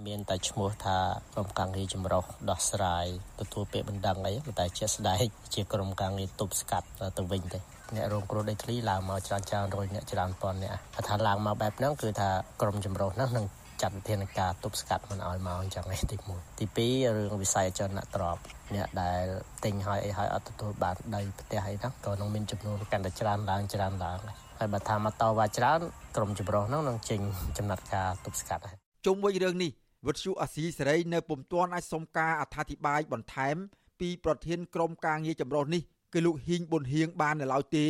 [0.04, 0.98] មានតែឈ្មោះថា
[1.34, 3.06] ក្រុមការងារចម្រុះដោះស្រាយ
[3.40, 5.22] ទទួលពាក្យបណ្ដឹងអីតែជាក់ស្ដែង
[5.54, 6.86] ជាក្រុមការងារទប់ស្កាត់
[7.18, 7.58] ទៅវិញទេ
[7.94, 10.74] អ្នករងគ្រោះដីធ្លីឡើងមកច្រើនច្រើនរយអ្នកច្រើនពាន់អ្នក
[11.08, 12.28] ថាឡើងមកបែបហ្នឹងគឺថា
[12.60, 13.46] ក្រុមចម្រុះហ្នឹងនឹង
[13.82, 18.42] ចាត់វិធានការទប់ស្កាត់មិនឲ្យមកអញ្ចឹងឯទី1ទី2រឿងវិស័យអចលនទ្រព្យ
[18.74, 19.24] អ្នកដែល
[19.64, 24.18] ទិញហើយអីហើយអត់ទទួលបានដីផ្ទះអីហ្នឹងក៏នឹងមានចំនួនកាន់តែច្រើនឡើងច្រើនឡើង
[24.58, 25.80] ហើយបើថាមកតវ៉ាច្រើន
[26.16, 27.20] ក្រុមចម្រុះហ្នឹងនឹងចេញ
[27.58, 29.72] ចំណាត់ការទប់ស្កាត់ហើយជុំវិញរឿងនេះ
[30.06, 33.56] វិទ្យុអាស៊ីសេរីនៅពុំទាន់អាចសុំការអធិប្បាយបន្ថែម
[34.00, 37.86] ពីប្រធានក្រុមការងារចម្រុះនេះគឺលោកហ៊ីងប៊ុនហៀងបាននៅឡើយទេ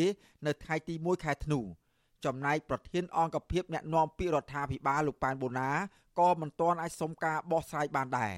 [0.46, 1.60] នៅថ្ងៃទី1ខែធ្នូ
[2.24, 5.70] ចំណែកប្រធានអង្គភិបអ្នកណែនាំពាក្យរដ្ឋាភិបាលលោកប៉ែនបូណា
[6.18, 8.34] ក៏មិនទាន់អាចសុំការបោះស្រាយបានដែរ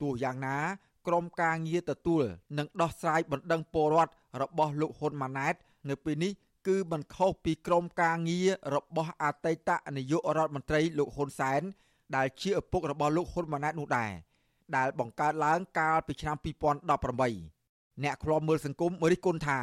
[0.00, 0.58] ទោះយ៉ាងណា
[1.06, 2.24] ក្រុមការងារទទួល
[2.58, 4.12] នឹងដោះស្រាយបណ្ដឹងពលរដ្ឋ
[4.42, 5.54] របស់លោកហ៊ុនម៉ាណែត
[5.88, 6.32] នៅពេលនេះ
[6.66, 11.62] គឺមិនខុសពីក្រុមការងាររបស់អតីតនាយករដ្ឋមន្ត្រីលោកហ៊ុនសែន
[12.16, 14.10] ដែលជាឪពុករបស់លោកហ៊ុនម៉ាណែតនោះដែរ
[14.76, 16.36] ដែលបង្កើតឡើងកាលពីឆ្នាំ
[17.40, 19.60] 2018អ្នកខ្លាំមើលសង្គមរិះគន់ថា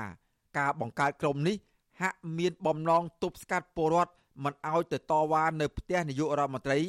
[0.57, 1.55] ការបង្កើតក្រុមនេះ
[2.01, 6.79] ហាក់មានបំណងទប់ស្កាត់ពលរដ្ឋមិនឲ្យទៅតវ៉ានៅផ្ទះនាយករដ្ឋមន្ត្រី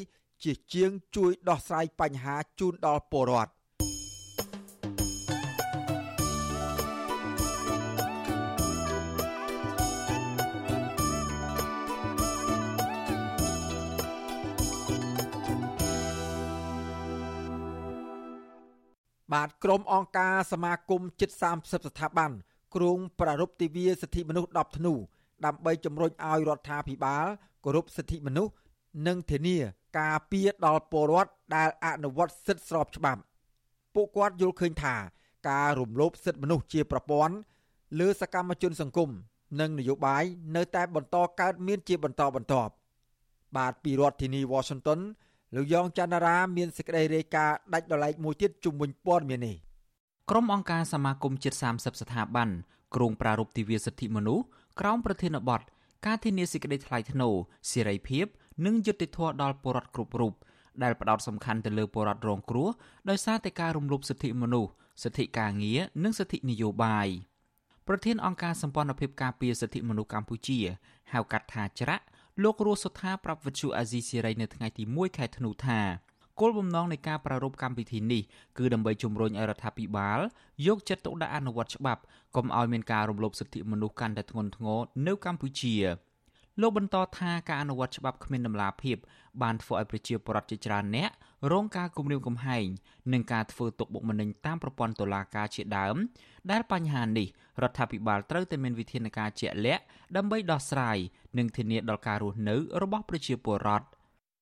[0.43, 3.53] ជាជាងជួយដោះស្រាយបញ្ហាជូនដល់ពលរដ្ឋ
[19.35, 22.31] បាទក្រុមអង្គការសមាគមជិត30ស្ថាប័ន
[22.75, 24.95] គ្រងប្រារព្ធទិវាសិទ្ធិមនុស្ស10ធ្នូ
[25.45, 27.27] ដើម្បីជំរុញឲ្យរដ្ឋាភិបាល
[27.65, 28.53] គោរពសិទ្ធិមនុស្ស
[29.07, 29.59] និងធានា
[29.99, 33.21] ការពារដល់ពលរដ្ឋដែលអនុវត្តសិទ្ធិស្របច្បាប់
[33.95, 34.95] ពួកគាត់យល់ឃើញថា
[35.51, 37.35] ការរំលោភសិទ្ធិមនុស្សជាប្រព័ន្ធ
[38.01, 39.11] លើសកម្មជនសង្គម
[39.61, 40.25] និងនយោបាយ
[40.57, 42.73] នៅតែបន្តកើតមានជាបន្តបន្ទាប់
[43.57, 45.01] បាទពីរដ្ឋធានី Washington
[45.55, 49.57] លោកយ៉ងច័ន្ទរាមានសេចក្តីរាយការណ៍ដាច់ដライមួយទៀតជុំវិញព័ត៌មាននេះ
[50.31, 52.49] ក្រុមអង្គការសមាគមជាតិ30ស្ថាប័ន
[52.95, 54.45] ក្រុងប្រារព្ធទិវាសិទ្ធិមនុស្ស
[54.81, 55.61] ក្រោមប្រធានបទ
[56.07, 57.35] ការធានាសេចក្តីថ្លៃថ្នូរ
[57.71, 58.27] សេរីភាព
[58.67, 60.35] និងយុត្តិធម៌ដល់ពលរដ្ឋគ្រប់រូប
[60.83, 62.69] ដែលផ្ដោតសំខាន់ទៅលើពលរដ្ឋរងគ្រោះ
[63.09, 64.71] ដោយសារតែការរំលោភសិទ្ធិមនុស្ស
[65.03, 67.09] សិទ្ធិការងារនិងសិទ្ធិនយោបាយ
[67.89, 70.59] ប្រធានអង្គការសម្ព័ន្ធភាពការពារសិទ្ធិមនុស្សកម្ពុជា
[71.13, 72.05] ហៅកាត់ថាច្រាក់
[72.43, 75.81] លោករស់សុថាប្រាប់វិទ្យុអាស៊ីសេរីនៅថ្ងៃទី1ខែធ្នូថា
[76.41, 78.23] គោលបំណងនៃការប្រារព្ធកម្មវិធីនេះ
[78.59, 80.21] គឺដើម្បីជំរុញឲ្យរដ្ឋាភិបាល
[80.67, 82.03] យកចិត្តទុកដាក់អនុវត្តច្បាប់
[82.37, 85.75] កុំឲ្យមានការរំលោភសិទ្ធិមនុស្សកាន់តែធ្ងន់ធ្ងរនៅកម្ពុជា
[86.61, 88.97] លោកបន្តថាការអនុវត្តច្បាប់គ្មានដំណាភាព
[89.43, 91.11] បានធ្វើឲ្យប្រជាពលរដ្ឋជាច្រើនអ្នក
[91.53, 92.67] រងការគំរាមកំហែង
[93.13, 95.97] និងការធ្វើទុកបុកម្នេញតាមប្រព័ន្ធតុលាការជាដើម
[96.51, 97.29] ដែលបញ្ហានេះ
[97.63, 99.83] រដ្ឋាភិបាលត្រូវតែមានវិធានការជាក់លាក់
[100.17, 100.99] ដើម្បីដោះស្រាយ
[101.39, 103.87] និងធានាដល់ការរស់នៅរបស់ប្រជាពលរដ្ឋ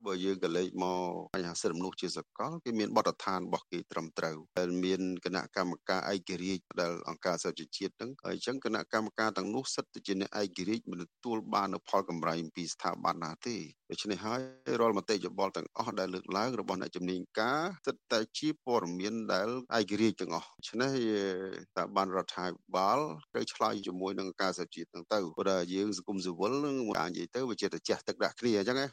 [0.06, 1.00] បើយើងក៏លេចមក
[1.34, 13.56] បញ្ហាសិទ្ធិមនុស្សជាសកលគេមានបទដ្ឋានរបស់គេត្រឹមត្រូវដែលមានគណៈកម្មការឯករាជ្យដែលអង្គការសហជីវជាតិហ្នឹងហើយអញ្ចឹងគណៈកម្មការទាំងនោះសិទ្ធិជាអ្នកឯករាជ្យមិនទទួលបាននូវផលកម្រៃពីស្ថាប័នណាទេ
[13.90, 14.40] ដូច្នេះហើយ
[14.80, 20.92] រាល់មតិយោបល់ទាំងអស់ដែលលើកឡើងរបស់អ្នកជំនាញការស្ទើរតែជាព័ត៌មានដែលឯករាជ្យទាំងអស់ដូច្នេះ
[21.68, 22.98] ស្ថាប័នរដ្ឋាភិបាល
[23.32, 28.88] ត្រូវឆ្លើយជាមួយនឹងការសហជីពហ្នឹងទៅព្រោះយើងសង្គមស៊ីវិលនឹងអាចនិយាយទៅវាជាតែចេះទឹកដាក់គ្នាអញ្ចឹងណា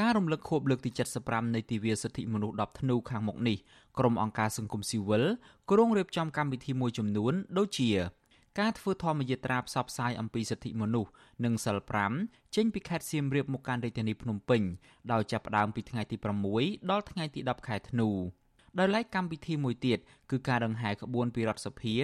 [0.00, 0.90] ការរំលឹកខួបលើកទី
[1.22, 3.56] 75នៃទិវាសិទ្ធិមនុស្ស10ធ្នូខាងមុខនេះ
[3.98, 5.24] ក្រុមអង្គការសង្គមស៊ីវិល
[5.70, 7.90] ក្រុងរៀបចំកម្មវិធីមួយចំនួន ដូចជា
[8.60, 11.10] ការធ្វើធម្មយាត្រាផ្សព្វផ្សាយអំពីសិទ្ធិមនុស្ស
[11.44, 11.78] និងសិល
[12.16, 14.62] 5ចេញពីខេត្តសៀមរាបមកកាន់រាជធានីភ្នំពេញ
[15.12, 16.16] ដោយចាប់ផ្ដើមពីថ្ងៃទី
[16.52, 18.08] 6ដល់ថ្ងៃទី10ខែធ្នូ។
[18.78, 19.98] ដោយឡែកកម្មវិធីមួយទៀត
[20.30, 21.94] គឺការដង្ហែក្បួនពីរដ្ឋសភា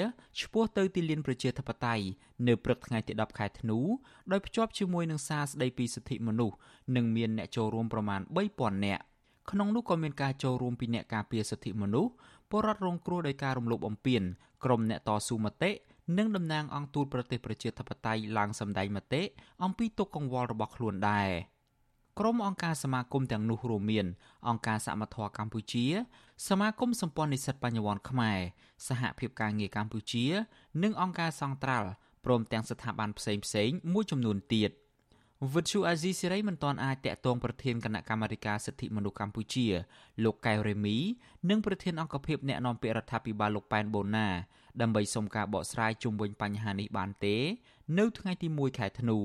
[0.41, 2.05] ឆ្ពោះទៅទីលានប្រជាធិបតេយ្យ
[2.49, 3.79] នៅព្រឹកថ្ងៃទី10ខែធ្នូ
[4.33, 6.57] ដោយភ្ជាប់ជាមួយនឹងសារស្តីពីសិទ្ធិមនុស្ស
[6.97, 8.21] និងមានអ្នកចូលរួមប្រមាណ
[8.53, 9.03] 3000នាក់
[9.51, 12.13] ក្នុងនោះក៏មានការចូលរួមពីអ្នកការពារសិទ្ធិមនុស្ស
[12.51, 14.23] ពលរដ្ឋរងគ្រោះដោយការរំលោភបំពាន
[14.65, 15.71] ក្រុមអ្នកតស៊ូមតិ
[16.19, 19.23] និងតំណាងអង្គទូតប្រទេសប្រជាធិបតេយ្យឡើងសម្ដែងមតិ
[19.65, 21.31] អំពីទុកកង្វល់របស់ខ្លួនដែរ។
[22.23, 24.07] ក្រុមអង្គការសមាគមទាំងនោះរួមមាន
[24.49, 25.87] អង្គការសមត្ថៈកម្ពុជា
[26.49, 28.39] សមាគមសម្ព័ន្ធនិស្សិតបញ្ញវន្តខ្មែរ
[28.89, 30.27] សហភាពការងារកម្ពុជា
[30.83, 31.89] និងអង្គការសង្ត្រាល់
[32.25, 34.71] ព្រមទាំងស្ថាប័នផ្សេងផ្សេងមួយចំនួនទៀត
[35.55, 39.67] វិទ្យុអាស៊ីសេរីមិនទាន់អាចតាក់ទងប្រធានគណៈកម្មាធិការសិទ្ធិមនុស្សកម្ពុជា
[40.25, 40.97] លោកកែវរេមី
[41.51, 44.29] និងប្រធានអង្គភិបអ្នកនាំពាក្យរដ្ឋាភិបាលលោកប៉ែនបូណា
[44.81, 47.37] ដើម្បីសុំការបកស្រាយជុំវិញបញ្ហានេះបានទេ
[47.99, 49.21] នៅថ្ងៃទី1ខែធ្នូ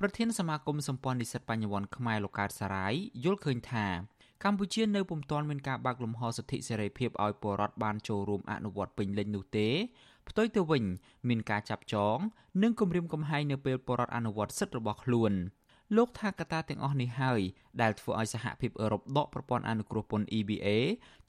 [0.00, 3.86] ប្រធានសមាគមសម្ព័ន្ធនិស្សិតបញ្ញវន្តខ្មែរលោកកើតសារាយយល់ឃើញថា
[4.44, 9.68] កម្ពុជានៅពុំទាន់មានការបើកលំហសិទ្ធិសេរីភាពឲ្យពលរដ្ឋបានចូលរួមអនុវត្តពេញលេញនោះទេ
[10.28, 10.84] ផ្ទុយទៅវិញ
[11.28, 12.18] មានការចាប់ចង
[12.62, 15.32] និងគំរាមកំហែងនៅពេលពលរដ្ឋអនុវត្តសិទ្ធិរបស់ខ្លួន
[15.96, 17.40] លោកថាកត្តាទាំងអស់នេះហើយ
[17.82, 20.68] ដែលធ្វើឲ្យសហភាពអឺរ៉ុបដកប្រព័ន្ធអនុគ្រោះពន្ធ EBA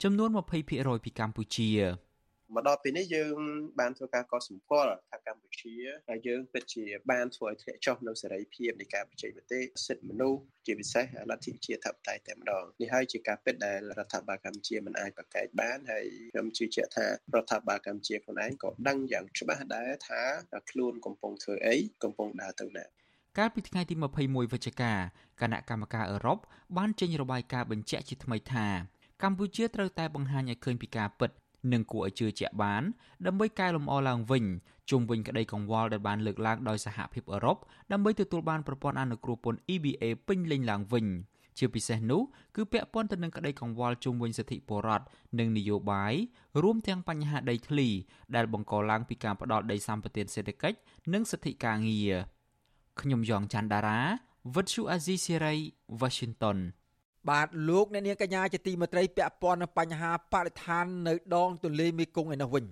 [0.02, 1.70] ចំនួន20%ពីកម្ពុជា។
[2.54, 3.36] មកដល់ពេលនេះយើង
[3.80, 5.74] បានធ្វើការកត់សម្គាល់ថាកម្ពុជា
[6.08, 17.10] ហើយយើងពិតជាបានធ្វើឲ្យធ្លាក់ចុះនៅសេរីភាពនៃការបញ្ចេញមតិសិទ្ធិមនុស្សជាពិសេសលទ្ធិជាធិបតេយ្យតែម្ដងនេះហើយជាការពិតដែលរដ្ឋាភិបាលកម្ពុជាមិនអាចប្រកែកបានហើយខ្ញុំជឿជាក់ថារ
[17.42, 20.22] ដ្ឋាភិបាលកម្ពុជាខ្លួនឯងក៏ដឹងយ៉ាងច្បាស់ដែរថា
[20.70, 22.84] ខ្លួនកំពុងធ្វើអីកំពុងដើរទៅណា
[23.38, 24.92] កាលពីថ្ងៃទី21វិច្ឆិកា
[25.40, 26.38] គណៈកម្មការអឺរ៉ុប
[26.76, 28.66] បានចេញរបាយការណ៍បញ្ជាក់ជាថ្មីថា
[29.22, 31.30] កម្ពុជាត្រូវតែបង្ហាញឲ្យឃើញពីការពិត
[31.72, 32.82] និងគួរឲ្យជឿជាក់បាន
[33.26, 34.44] ដើម្បីកែលម្អឡើងវិញ
[34.90, 37.56] ជុំវិញក្តីកង្វល់ដែលបានលើកឡើងដោយសហភាពអឺរ៉ុប
[37.92, 41.06] ដើម្បីទទួលបានប្រព័ន្ធអនុគ្រោះពន្ធ EBA ពេញលេញឡើងវិញ
[41.58, 42.20] ជាពិសេសនោះ
[42.56, 45.04] គឺពាក់ព័ន្ធទៅនឹងក្តីកង្វល់ជុំវិញសិទ្ធិពលរដ្ឋ
[45.38, 46.14] និងនយោបាយ
[46.62, 47.88] រួមទាំងបញ្ហាដីធ្លី
[48.36, 50.76] ដែលបង្កឡើងពីការផ្ដោតដីសម្បត្តិសេដ្ឋកិច្ច
[51.12, 52.14] និងសិទ្ធិការងារ
[53.00, 54.00] ខ្ញុំយ៉ងច័ន្ទដារា
[54.54, 55.54] វិទ្យុអាស៊ីសេរី
[56.00, 56.58] Washington
[57.28, 62.64] បាទលោកអ្នកនាងកញ្ញាជាទីមេត្រីពាក់ព័ន្ធនឹងបញ្ហាបរិស្ថាននៅដងទន្លេមេគង្គឯនោះវិញ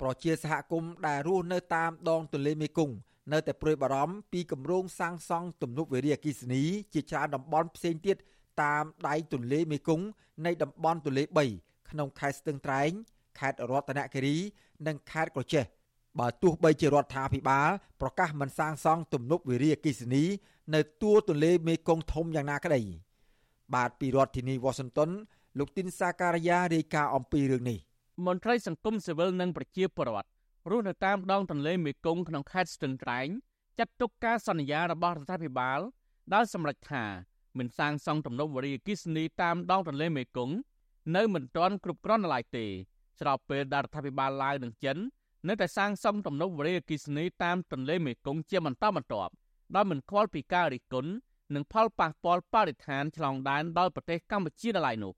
[0.00, 2.94] ប្រជាសហគមន៍ដែលរស់នៅតាមដងទន្លេមេគង្គ
[3.32, 6.62] នៅតែព្រួយបារម្ភពីគម្រោងសាងសង់ទំនប់វារីអគ្គិសនី
[6.94, 8.16] ជាច្រើនតំបន់ផ្សេងទៀត
[8.62, 10.06] តាមដៃទន្លេមេគង្គ
[10.46, 11.24] នៃតំបន់ទន្លេ
[11.56, 12.90] 3ក្នុងខេត្តស្ទឹងត្រែង
[13.38, 14.36] ខេត្តរតនគិរី
[14.86, 15.64] និងខេត្តក្រចេះ
[16.18, 20.24] បើទោះបីជារដ្ឋាភិបាលប្រកាសមិនសាងសង់ទំនប់វារីអគ្គិសនី
[20.74, 22.80] នៅទួលទន្លេមេគង្គធំយ៉ាងណាក្តី
[23.74, 25.10] បាទពីរដ្ឋធានីវ៉ាស៊ីនតោន
[25.58, 27.78] លោកទីនសាការីយ៉ារាយការណ៍អំពីរឿងនេះ
[28.26, 30.28] មន្ត្រីសង្គមស៊ីវិលនិងប្រជាពលរដ្ឋ
[30.70, 33.28] រស់នៅតាមដងទន្លេមេគង្គក្នុងខេត្តស្ទឹងត្រែង
[33.78, 35.80] ចាត់ទុកការសន្យារបស់រដ្ឋាភិបាល
[36.34, 37.04] ដែលសម្រេចថា
[37.58, 40.56] មិនសាងសង់ទំនប់វារីអគ្គិសនីតាមដងទន្លេមេគង្គ
[41.16, 42.66] នៅមិនទាន់គ្រប់គ្រាន់ឡើយទេ
[43.20, 44.96] ស្របពេលដែលរដ្ឋាភិបាលឡាវនិងចិន
[45.48, 49.32] នៅតែសាងសង់ទំនប់វារីអគ្គិសនីតាមទន្លេមេគង្គជាបន្តបន្ទាប់
[49.74, 51.10] ដោយមិនខ្វល់ពីការរិះគន់
[51.54, 55.12] និងផលប៉ះពាល់បរិស្ថានឆ្លងដែនដល់ប្រទេសកម្ពុជាដល់ឡៃនោះ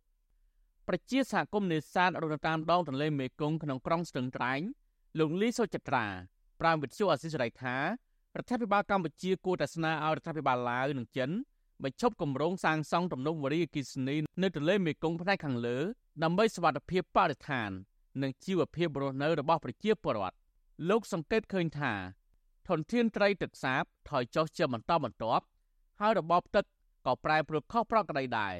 [0.88, 4.60] ប្រជាសហគមន៍នេសាទរត់តាមដងទន្លេមេគង្គក្នុងក្រុងស្ទឹងត្រែង
[5.18, 6.06] លោកលីសុចិត្រា
[6.60, 7.76] ប្រាំវិទ្យុអសិរ័យថា
[8.36, 11.30] រដ្ឋាភិបាលកម្ពុជាគួរតែស្នើឲ្យរដ្ឋាភិបាលឡាវនិងចិន
[11.84, 15.78] បញ្ឈប់គម្រោងសាងសង់ទំនប់វារីអគ្គិសនីនៅទន្លេមេគង្គផ្នែកខាងលើ
[16.22, 17.70] ដើម្បីសុវត្ថិភាពបរិស្ថាន
[18.22, 20.36] និងជីវភាពរស់នៅរបស់ប្រជាពលរដ្ឋ
[20.90, 21.92] លោកសង្កេតឃើញថា
[22.68, 25.44] ធនធានត្រីទឹកសាបថយចុះជាបន្តបន្ទាប់
[26.00, 26.64] ហើយរបបទឹក
[27.06, 28.54] ក៏ប្រែប្រួលខុសប្រក្រតីដែរ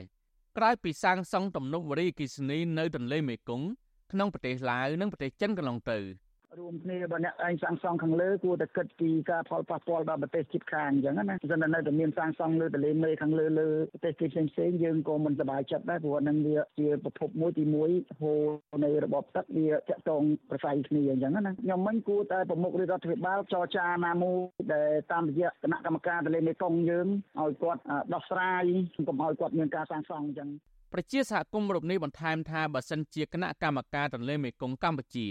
[0.57, 3.67] ក្រោយពីសាងសង់ទំនប់វារីអគ្គិសនីនៅទន្លេមេគង្គ
[4.13, 5.99] ក្នុងប្រទេសឡាវនិងប្រទេសចិនកន្លងទៅ។
[6.59, 18.43] រួមគ្នាបើអ្នកឯងសាងសង់ខាងលើគួរតែគិតពីការផលប៉ះពាល់ដល់ប្រទេសជិតខាងអញ្ចឹងណាព្រោះនៅតែមានសាងសង់លើទន្លេមេខាងលើលើប្រទេសផ្សេងផ្សេងយើងក៏មិនសប្បាយចិត្តដែរព្រោះនឹងវាជាប្រភពមួយទី1ហូរ
[18.85, 24.39] នៃរបបទឹកវាតាក់ទងប្រស័យគ្នាអញ្ចឹងណាខ្ញុំមិនគួរតែប្រមុខរដ្ឋាភិបាលចរចាណាមួយ
[24.75, 27.07] ដែលតាមរយៈគណៈកម្មការទន្លេមេគង្គយើង
[27.41, 27.81] ឲ្យគាត់
[28.15, 28.65] ដោះស្រាយ
[29.09, 30.49] កុំឲ្យគាត់មានការសាងសង់អញ្ចឹង
[30.95, 35.29] ប្រជាសហគមន៍រូបនេះបន្ថែមថាបើសិនជាគណៈកម្មការទន្លេមេគង្គកម្ពុជា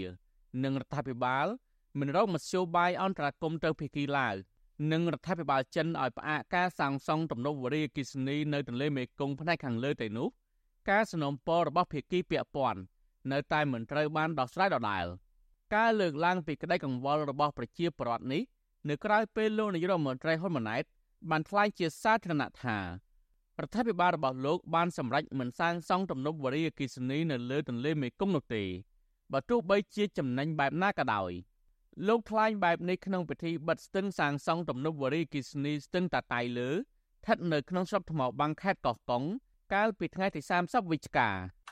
[0.64, 1.46] និងរដ្ឋាភិបាល
[1.98, 4.34] មិនរកមធ្យោបាយអន្តរាគមន៍ទៅភាគីឡាវ
[4.92, 10.28] និងរដ្ឋាភិបាលចិនឲ្យផ្អាកការសាងសង់ទំនប់វារីអគ្គិសនីនៅទន្លេមេគង្គផ្នែកខាងលើទៅនោះ
[10.90, 12.80] ការสนំពររបស់ភាគីពាក់ព័ន្ធ
[13.32, 15.06] នៅតែមិនត្រូវបានដោះស្រាយដដែល
[15.74, 18.42] ការលើកឡើងពីក្តីកង្វល់របស់ប្រជាពលរដ្ឋនេះ
[18.88, 20.84] នៅក្រៅពេលលោកនាយរដ្ឋមន្ត្រីហ៊ុនម៉ាណែត
[21.30, 22.84] បានថ្លែងជាសាធារណៈថារ
[23.66, 28.64] ដ្ឋាភិបាលរបស់លោកបានសម្រេចមិនសាងសង់ទំនប់វារីអគ្គិសនីនៅលើទន្លេមេគង្គនោះទេ
[29.32, 31.32] បើទោះបីជាចំណេញបែបណាក៏ដោយ
[32.08, 39.22] លោកថ្លែងបែបនេះក្នុងពិធីបិទស្ទឹងសាងសង់ទំនប់វារីអគ្គិសនីស្ទឹងតាតៃលើស្ថិតនៅក្នុងស្រុកថ្មបាំងខេត្តកោះកុង
[39.74, 41.28] កាលពីថ្ងៃទី30វិច្ឆិកា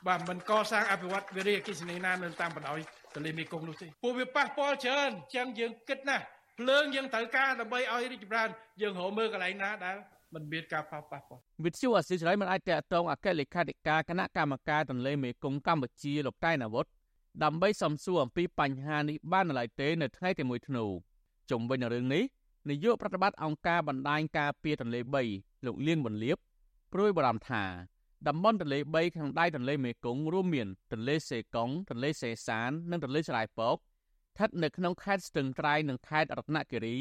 [0.07, 2.79] បាទមិនកសាងអភិវឌ្ឍវិរិយអគិសនីណានៅតាមបណ្ដោយ
[3.15, 6.25] ទន្លេមេគង្គនោះទេពួកវាប៉ះពាល់ច្រើនចឹងយើងគិតណាស់
[6.59, 8.49] ភ្លើងយើងត្រូវការដើម្បីឲ្យរីកចម្រើន
[8.83, 9.97] យើងរកមើលកន្លែងណាដែល
[10.35, 16.87] មិនមានការប៉ះប៉ះពាល់វិទ្យុអសិរ័យមិនអាចតកតងអគ្គលេខាធិការគណៈកម្មការទន្លេមេគង្គកម្ពុជាលោកកែនអាវុធ
[17.45, 20.85] ដើម្បីសំសួរអំពីបញ្ហានេះបាននៅឡើយទេនៅថ្ងៃទី1ធ្នូ
[21.51, 22.25] ជុំវិញនឹងរឿងនេះ
[22.69, 25.01] នាយកប្រតិបត្តិអង្គការបណ្ដាញការពារទន្លេ
[25.33, 26.39] 3លោកលៀងវុនលៀប
[26.93, 27.65] ព្រួយបារម្ភថា
[28.29, 36.97] តំបន់ទន្លេ3ក្នុងដៃទន្លេមេគង្គរួមមានទន្លេសេកុងទន្លេសេសាន និងទន្លេស្រែពកស្ថិតនៅក្នុងខេត្តស្ទឹងត្រែងនិងខេត្តរតនគិរី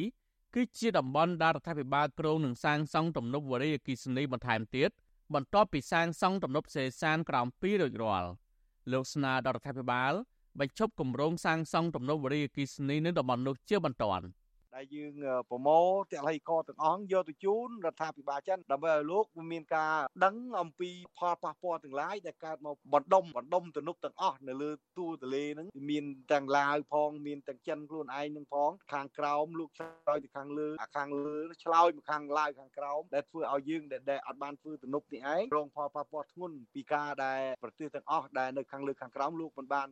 [0.55, 4.89] គឺជាតំបន់ដែលរដ្ឋាភិបាលគ្រោងនឹងសាងសង់ទំនប់វារីអគ្គិសនីបន្ថែមទៀត
[5.33, 8.29] បន្ទាប់ពីសាងសង់ទំនប់សេសានក្រោម2រួចរាល់។
[8.91, 10.13] លោកស្នើដល់រដ្ឋាភិបាល
[10.59, 14.25] បញ្ឈប់គម្រោងសាងសង់ទំនប់វារីអគ្គិសនីនៅតំបន់នោះជាបន្ទាន់
[14.75, 15.13] ដែលយើង
[15.49, 39.87] ប្រមូលតល័យកទាំងអង្គយកទៅជូនរដ្ឋាភិបាលចិនដើម្បីឲ្យលោកមានការដឹងអំពីផលប៉ះពាល់ទាំងឡាយដែលកើតមកបណ្ដុំបណ្ដុំទំនប់ទាំងអស់នៅលើទូទលេហ្នឹងមានទាំងឡាវផងមានទាំងចិនខ្លួនឯងនឹងផងខាងក្រោមលោកឆ្លើយទៅខាងលើអាខាងលើឆ្លើយមកខាងឡាវខាងក្រោមដែលធ្វើឲ្យយើងដែលអត់បានធ្វើទំនប់នេះឯងរងផលប៉ះពាល់ធ្ងន់ពីការដែលប្រទេសទាំងអស់ដែលនៅខាងលើខាងក្រោមលោកមិនបាន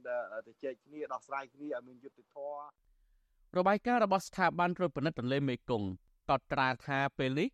[0.48, 2.85] ទៅជែកគ្នាដោះស្រាយគ្នាឲ្យមានយុត្តិធម៌
[3.58, 5.88] របាយការណ៍របស់ស្ថាប័នត្រួតពិនិត្យទន្លេមេគង្គ
[6.30, 7.50] កត់ត្រាថាពេលនេះ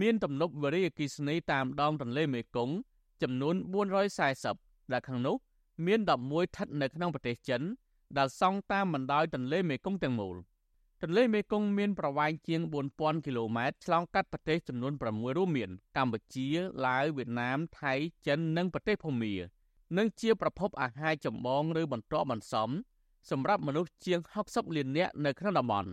[0.00, 2.74] មានទំនប់វារីអគ្គិសនីតាមដងទន្លេមេគង្គ
[3.22, 3.54] ចំនួន
[4.24, 5.36] 440ដែលខាងនោះ
[5.86, 7.62] មាន11ស្ថិតនៅក្នុងប្រទេសចិន
[8.18, 10.36] ដែលសង់តាមបណ្ដោយទន្លេមេគង្គទាំងមូល
[11.02, 12.60] ទន្លេមេគង្គមានប្រវែងជាង
[12.94, 16.48] 4000គីឡូម៉ែត្រឆ្លងកាត់ប្រទេសចំនួន6រួមមានកម្ពុជា
[16.86, 17.94] ឡាវវៀតណាមថៃ
[18.26, 19.34] ចិននិងប្រទេសភូមា
[19.96, 22.70] និងជាប្រភពអាហារចម្បងឬបន្តបន្សំ
[23.30, 25.90] សម្រាប់មនុស្សជាង60លាននាក់នៅក្នុងតំបន់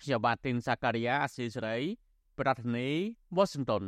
[0.00, 1.78] ខ្ញុំបាទទីនសាការីយ៉ាអស៊ីសេរី
[2.38, 2.96] ប្រធានាធិ
[3.36, 3.84] បតី Washington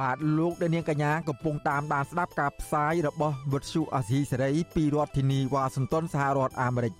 [0.00, 6.94] បាទលោកដានៀងកញ្ញាកំពុងតាមដានស្ដាប់ការផ្សាយរបស់វិទ្យុអាស៊ីសេរីពីរដ្ឋធានីវ៉ាស៊ីនតោនសហរដ្ឋអាមេរិក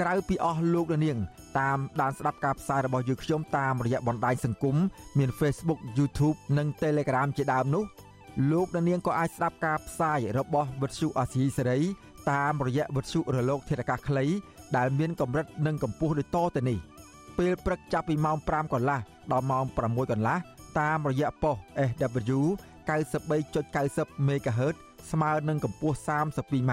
[0.00, 1.18] ក្រៅពីអស់លោកដានៀង
[1.58, 4.76] តាមដានស្ដាប់ការផ្សាយរបស់យើងខ្ញុំតាមរយៈបណ្ដាញសង្គម
[5.18, 7.84] មាន Facebook YouTube និង Telegram ជាដើមនោះ
[8.52, 11.78] លោកដានៀងក៏អាចស្ដាប់ការផ្សាយរបស់វិទ្យុអាស៊ីសេរី
[12.30, 14.24] តាមរយៈវិទ្យុរលកធាតុអាកាសខ្លី
[14.76, 16.78] ដែលមានកម្រិតនិងកម្ពស់ដូចតទៅនេះ
[17.38, 19.00] ពេលព្រឹកចាប់ពីម៉ោង5កន្លះ
[19.32, 20.36] ដល់ម៉ោង6កន្លះ
[20.80, 21.56] តាមរយៈប៉ុស
[21.90, 22.40] SW
[22.88, 24.76] 93.90 MHz
[25.10, 26.72] ស្មើនឹងកម្ពស់ 32m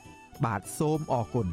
[0.45, 1.47] បាទសូមអរគុណ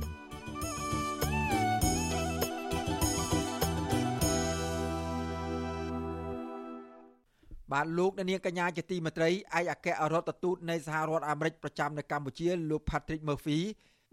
[7.72, 13.58] បាទលោកនាងកញ្ញាជាទីមេត្រីឯកអគ្គរដ្ឋទូតនៃសហរដ្ឋអាមេរិកប្រចាំនៅកម្ពុជាលោក Patrick Murphy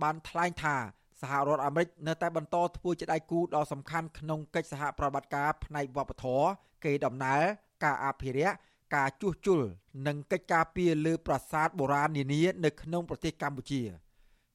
[0.03, 0.75] បានថ្លែងថា
[1.21, 6.47] សហរដ្ឋអាមេរិកនៅតែបន្តធ្វើជាដៃគូដ៏សំខាន់ក្នុងកិច្ចសហប្រតិបត្តិការផ្នែកវប្បធម៌
[6.85, 7.41] កេរដំណើរ
[7.83, 8.55] ការអភិរក្ស
[8.95, 9.61] ការជួសជុល
[10.07, 13.81] និងកិច្ចការពារលើប្រាសាទបុរាណនានានៅក្នុងប្រទេសកម្ពុជា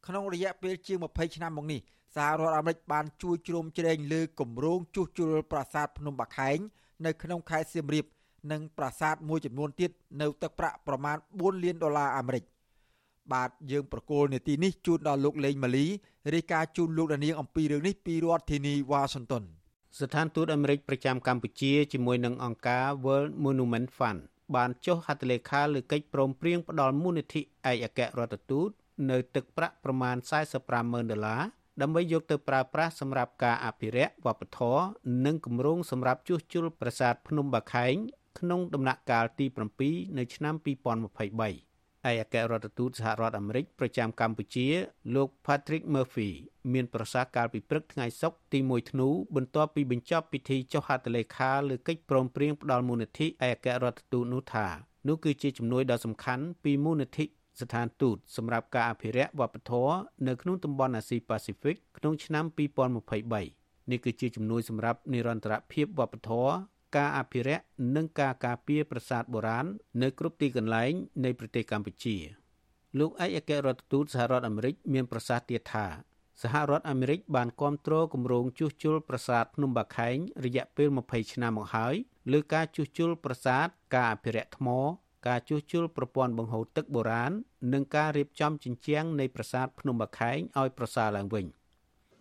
[0.06, 1.80] ក្នុងរយៈពេលជាង20ឆ្នាំមកនេះ
[2.16, 6.58] សហរដ្ឋអាមេរិកបានជួយជ្រោមជ្រែងលើគម្រោងជួសជុលប្រាសាទភ្នំបាខែង
[7.06, 8.04] នៅក្នុងខេត្តសៀមរាប
[8.52, 12.44] និងប្រាសាទមួយចំនួនទៀតនៅទឹកប្រាក់ប្រមាណ4លានដុល្លារអាមេរិក
[13.32, 15.86] បាទយើងប្រកូលនេតិនេះជូនដល់លោកលេងម៉ាលី
[16.34, 19.44] រាយការណ៍ជូនលោកដានៀងអំពីរឿងនេះពីរដ្ឋធានីវ៉ាស៊ីនតោន
[19.98, 24.20] ស្ថានទូតអាមេរិកប្រចាំកម្ពុជាជាមួយនឹងអង្គការ World Monument Fund
[24.54, 28.70] បានចុះហត្ថលេខាលើកិច្ចព្រមព្រៀងផ្ដល់មូលនិធិឯកអគ្គរដ្ឋទូត
[29.10, 30.16] នៅទឹកប្រាក់ប្រមាណ
[30.54, 31.42] 45ម៉ឺនដុល្លារ
[31.80, 34.84] ដើម្បីយកទៅប្រើប្រាស់សម្រាប់ការអភិរក្សវប្បធម៌
[35.26, 37.94] និងគម្រោងសម្រាប់ជួសជុលប្រាសាទភ្នំបាខែង
[38.38, 39.46] ក្នុងដំណាក់កាលទី
[39.82, 40.66] 7នៅឆ្នាំ2023
[42.08, 44.66] ឯកអគ្គរដ្ឋទូតសហរដ្ឋអាមេរិកប្រចាំកម្ពុជា
[45.14, 46.30] លោក Patrick Murphy
[46.72, 54.66] មានប្រសាសន៍កាលពីព្រឹកថ្ងៃសុក្រទី1ធ្នូបន្ទាប់ពីបញ្ចប់ពិធីចុះហត្ថលេខាលើកិច្ចព្រមព្រៀងផ្ដល់មូលនិធិឯកអគ្គរដ្ឋទូតនោះថា
[55.08, 57.24] នោះគឺជាជំនួយដ៏សំខាន់ពីមូលនិធិ
[57.62, 59.96] ស្ថានទូតសម្រាប់ការអភិរក្សវប្បធម៌
[60.28, 62.44] នៅក្នុងតំបន់អាស៊ីប៉ាស៊ីហ្វិកក្នុងឆ្នាំ
[63.12, 66.52] 2023នេះគឺជាជំនួយសម្រាប់និរន្តរភាពវប្បធម៌
[66.96, 67.64] ការអភិរក្ស
[67.96, 69.66] និងការការពារប្រាសាទបុរាណ
[70.02, 70.92] នៅគ្រប់ទីកន្លែង
[71.24, 72.16] នៃប្រទេសកម្ពុជា
[72.98, 75.86] លោកឯកអគ្គរដ្ឋទូតសហរដ្ឋអាមេរិកមានប្រសាសន៍ទៀតថា
[76.42, 81.94] សហរដ្ឋអាមេរិកបានគ្រប់គ្រងគម្រោងជួសជុលប្រាសាទភ្នំបាខែងរយៈពេល20ឆ្នាំមកហើយ
[82.32, 84.68] លើការជួសជុលប្រាសាទការអភិរក្សថ្ម
[85.26, 87.32] ការជួសជុលប្រព័ន្ធបង្ហូរទឹកបុរាណ
[87.72, 91.44] និងការរៀបចំជញ្ជាំងនៃប្រាសាទភ្នំបាខែងឲ្យប្រសើរឡើងវិញ។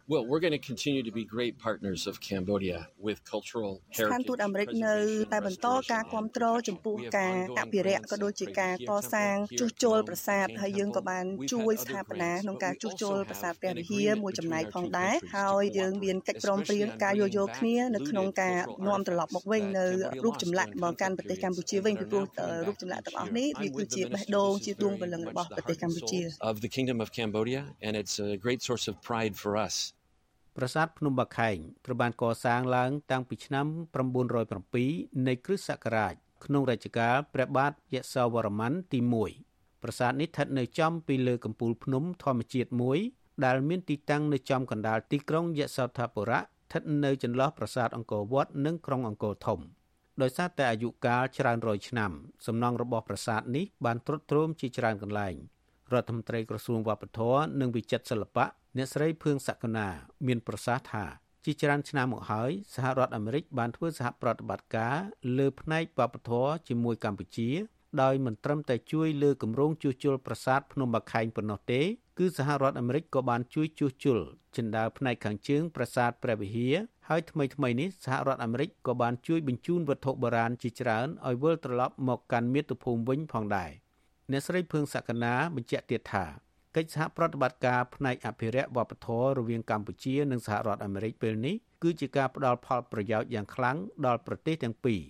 [0.09, 4.07] Well, we're going to continue to be great partners of Cambodia with cultural heritage.
[4.07, 4.95] ស្ថានទូតអាមេរិកនៅ
[5.33, 19.85] តែបន្តការគ្រប់គ្រងចំពោះការអភិរក្សក៏ដូចជាការកសាងជួសជុលប្រាសាទហើយយើងក៏បានជួយស្ថាបនាក្នុងការជួសជុលប្រាសាទព្រះវិហារមួយចំណែកផងដែរហើយយើងមានកិច្ចព្រមព្រៀងការយោយោគ្នានៅក្នុងការនាំត្រឡប់មកវិញនៅ
[20.23, 22.25] រូបចម្លាក់មកកាន់ប្រទេសកម្ពុជាវិញពីព្រោះ
[22.67, 26.19] រូបចម្លាក់ទាំងអស់នេះវាគឺជាបេះដូងជាដួងព្រលឹងរបស់ប្រទេសកម្ពុជា
[26.51, 29.75] of the Kingdom of Cambodia and it's a great source of pride for us
[30.61, 33.67] ប្រាសាទភ្នំបាខែងត្រូវបានកសាងឡើងតាំងពីឆ្នាំ
[34.45, 36.13] 907នៃគ្រិស្តសករាជ
[36.45, 38.99] ក្នុងរជ្ជកាលព្រះបាទយសោវរ្ម័នទី
[39.41, 42.97] 1ប្រាសាទនេះស្ថិតនៅចំពីលើកំពូលភ្នំធម្មជាតិមួយ
[43.45, 49.59] ដែលមានទីតាំងនៅចំកណ្ដាលទីក្រុងយសោថាបុរៈស្ថិតនៅចន្លោះប្រាសាទអង្គរវត្តនិងក្រុងអង្គរធំ
[50.21, 52.11] ដោយសារតែអាយុកាលច្រើនរយឆ្នាំ
[52.47, 55.35] សំណង់របស់ប្រាសាទនេះបានទ្រុឌទ្រោមជាច្រើនកន្លែង
[55.93, 58.45] រដ្ឋមន្ត្រីក្រសួងវប្បធម៌និងវិចិត្រសិល្បៈ
[58.77, 59.87] អ្នកស្រីភឿងសក្កណា
[60.27, 61.05] មានប្រសាសន៍ថា
[61.45, 64.97] ជាច្រើនឆ្នាំមកហើយសហរដ្ឋអាមេរិកបានធ្វើសហប្រតិបត្តិការ
[65.37, 67.49] លើផ្នែកវប្បធម៌ជាមួយកម្ពុជា
[68.01, 71.81] ដោយមិនត្រឹមតែជួយលើគម្រោងជួសជុលប្រាសាទភ្នំបាខែងប៉ុណ្ណោះទេ
[72.17, 74.19] គឺសហរដ្ឋអាមេរិកក៏បានជួយជួសជុល
[74.55, 76.75] ចិន្តាផ្នែកខាងជើងប្រាសាទព្រះវិហារ
[77.09, 83.71] ហើយថ្មីថ្មីនេះសហរដ្ឋអាមេរិកក៏បានជួយបញ្ជូនវត្ថុបុរាណជាច្រើនឲ្យវិលត្រឡប់មកកាន់មាតុភូមិវិញផងដែរ
[84.31, 86.25] អ្នកស្រីភឿងសក្កណាបញ្ជាក់ទៀតថា
[86.75, 95.01] កិច្ចសហប្រតិបត្តិការផ្នែកអភិរក្សវប្បធម៌រវាងកម្ពុជា និងសហរដ្ឋអាមេរិកពេលនេះគឺជាការផ្ដល់ផលប្រយោជន៍យ៉ាងខ្លាំងដល់ប្រទេសទាំងពីរ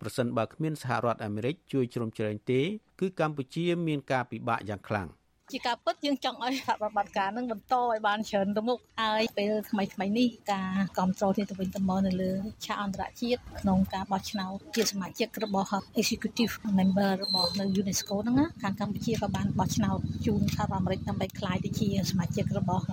[0.00, 2.60] ប្រសិនបើគ្មានសហរដ្ឋអាមេរិកជួយជ្រោមជ្រែងទេ
[3.00, 5.08] គឺកម្ពុជាមានការពិបាកយ៉ាងខ្លាំង
[5.52, 12.32] ជាការពិតយើងចង់ឲ្យសហប្រតិបត្តិការនឹងបន្តឲ្យបានច្រើនទៅមុខហើយពេលថ្មីថ្មីនេះការគ្រប់គ្រងនេះទៅវិញទៅមកនៅលើ
[12.64, 15.68] ឆាកអន្តរជាតិក្នុងការបោះឆ្នោតជាសមាជិករបស់
[16.00, 22.84] Executive Member របស់នៅ UNESCO ហ្នឹងណាខាងកម្ពុជាក៏បានបោះឆ្នោតជូនសហរដ្ឋអាមេរិកដើម្បីក្លាយទៅជាសមាជិករបស់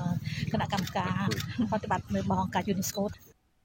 [0.52, 1.24] គណៈកម្មការ
[1.72, 3.04] ប្រតិបត្តិនៅរបស់អង្គការ UNESCO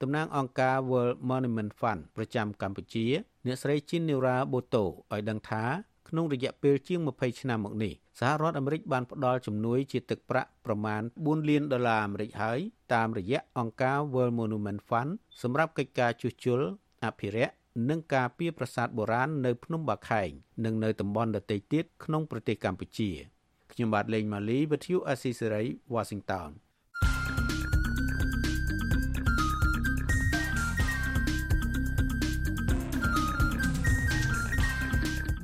[0.03, 3.07] តំណាងអង្គការ World Monument Fund ប្រចាំកម្ពុជា
[3.47, 5.65] អ្នកស្រីជីននីរ៉ាបូតូឲ្យដឹងថា
[6.11, 12.59] ក្នុងរយៈពេលជាង20ឆ្នាំមកនេះសហរដ្ឋអាមេរិកបានផ្ដល់ជំនួយជាទឹកប្រាក់ប្រមាណ4លានដុល្លារអាមេរិកហើយ
[12.95, 15.11] តាមរយៈអង្គការ World Monument Fund
[15.43, 16.61] សម្រាប់កិច្ចការជួសជុល
[17.05, 17.55] អភិរក្ស
[17.91, 20.31] និងការពារប្រាសាទបុរាណនៅភ្នំបាខែង
[20.65, 23.11] និងនៅតំបន់ដទៃទៀតក្នុងប្រទេសកម្ពុជា
[23.73, 25.63] ខ្ញុំបាទលេងម៉ាលីវិទ្យុអេស៊ីសេរី
[25.95, 26.51] Washington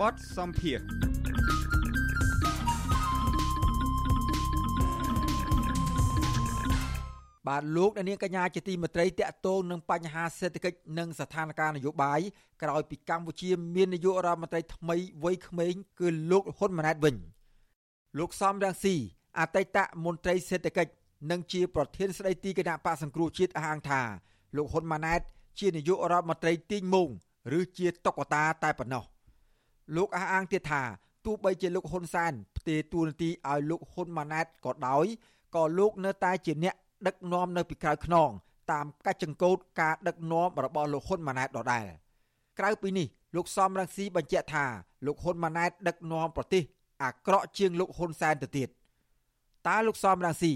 [0.00, 0.78] បទសំភារ
[7.46, 12.20] បាទលោកអ្នកនាងកញ្ញាជាទីមេត្រីតកតងនឹងបញ្ហាសេដ្ឋកិច្ចនិងស្ថានភាពនយោបាយ
[12.62, 17.16] ក្រោយពីកម្ពុជាមាននាយករដ្ឋមន្ត្រីថ្មីវ័យក្មេងគឺលោកហ៊ុនម៉ាណែតវិញ
[18.18, 18.94] លោកសំរងស៊ី
[19.38, 20.92] អតីតមន្ត្រីសេដ្ឋកិច្ច
[21.30, 24.00] និងជាប្រធានស្ដីទីគណៈបកសង្គ្រោះជាតិអះអាងថា
[24.56, 25.20] លោកហ៊ុនម៉ាណែត
[25.58, 27.08] ជានាយករដ្ឋមន្ត្រីទីងមង
[27.58, 29.04] ឬជាតុកតាតែប៉ុណ្ណោះ
[29.96, 30.82] លោកអះអាងទៀតថា
[31.24, 35.06] ទោះបីជាលោកហ៊ុនសែនផ្ទេរតួនាទីឲ្យលោកហ៊ុនម៉ាណែតក៏ដោយ
[35.54, 36.74] ក៏លោកនៅតែជាអ្នក
[37.06, 38.30] ដឹកនាំនៅពីក្រៅខ្នង
[38.70, 41.86] តាមកាច់ចង្កូតការដឹកនាំរបស់លោកហ៊ុនម៉ាណែតដដែល
[42.58, 43.06] ក្រៅពីនេះ
[43.36, 44.64] លោកសំរងស៊ីបញ្ជាក់ថា
[45.06, 46.62] លោកហ៊ុនម៉ាណែតដឹកនាំប្រទេស
[47.02, 48.68] អាក្រក់ជាងលោកហ៊ុនសែនទៅទៀត
[49.68, 50.52] តើលោកសំរងស៊ី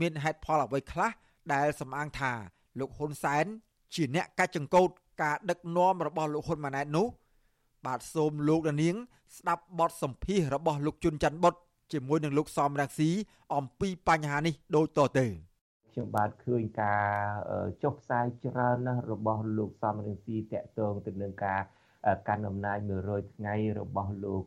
[0.00, 1.10] មានហេតុផលអ្វីខ្លះ
[1.52, 2.32] ដែលសំអាងថា
[2.78, 3.44] លោកហ៊ុនសែន
[3.94, 4.88] ជាអ្នកកាច់ចង្កូត
[5.22, 7.06] ការដឹកនាំរបស់លោកហ៊ុនម៉ាណែតនោះ
[7.86, 8.94] បាទសូមលោកនាង
[9.38, 11.54] ស្ដាប់បទសម្ភាសរបស់លោកជុនច័ន្ទបុត
[11.92, 13.10] ជាមួយនឹងលោកសំរងស៊ី
[13.56, 15.26] អំពីបញ្ហានេះដូចតទៅ
[15.92, 17.02] ខ្ញុំបាទឃើញការ
[17.82, 21.60] ចុះផ្សាយច្រើនណាស់របស់លោកសំរងស៊ីតកតងទៅនឹងការ
[22.28, 24.44] កាន់អំណាច100ថ្ងៃរបស់លោក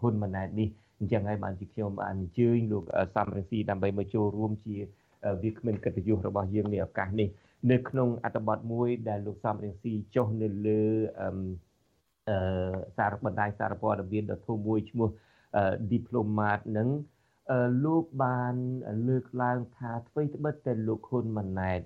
[0.00, 0.68] ហ៊ុនម៉ាណែតនេះ
[0.98, 2.84] អញ្ចឹងហើយបានជាខ្ញុំបានអញ្ជើញលោក
[3.16, 4.76] សំរងស៊ីដើម្បីមកចូលរួមជា
[5.42, 7.28] វាគ្មិនកិត្តិយសរបស់យើងនៅឱកាសនេះ
[7.70, 10.82] នៅក្នុងអត្ថបទមួយដែលលោកសំរងស៊ីចុះនៅលើ
[11.20, 11.28] អឺ
[12.96, 15.08] សារបណ្ដាញសារព័ត៌មានដ៏ធំមួយឈ្មោះ
[15.92, 16.88] Diplomat នឹង
[17.84, 18.54] លោកបាន
[19.08, 21.80] លើកឡើងថាអ្វីត្បិតតែលោកហ៊ុនម៉ាណែត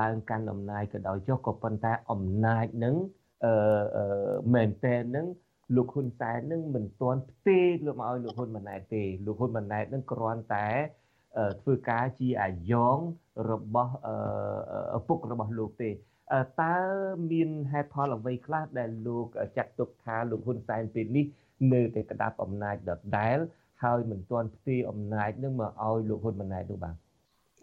[0.00, 2.96] ឡើងកាន់អំណាចក៏ដោយចុះក៏ប៉ុន្តែអំណាចនឹង
[3.44, 5.26] អឺមែនតែននឹង
[5.76, 10.68] លោកហ៊ុនសែននឹងមិនទាន់ផ្ទេរលោកមកឲ្យលោកហ៊ុនម៉ាណែតទេលោកហ៊ុនម៉ាណែតនឹងគ្រាន់តែ
[11.62, 12.98] ធ្វើការជាអាយ៉ង
[13.50, 13.92] របស់
[14.98, 15.90] ឪពុករបស់លោកទេ
[16.60, 16.76] តើ
[17.30, 19.26] មានហេតុផលអ្វីខ្លះដែលលោក
[19.56, 21.26] ចាត់ទុកថាលោកហ៊ុនសែនពេលនេះ
[21.72, 23.38] នៅតែក្តាប់អំណាចដដែល
[23.82, 26.94] ហើយមិនទាន់ផ្ទេរអំណាចនឹងមកឲ្យលោកហ៊ុនម៉ាណែតនោះបាទ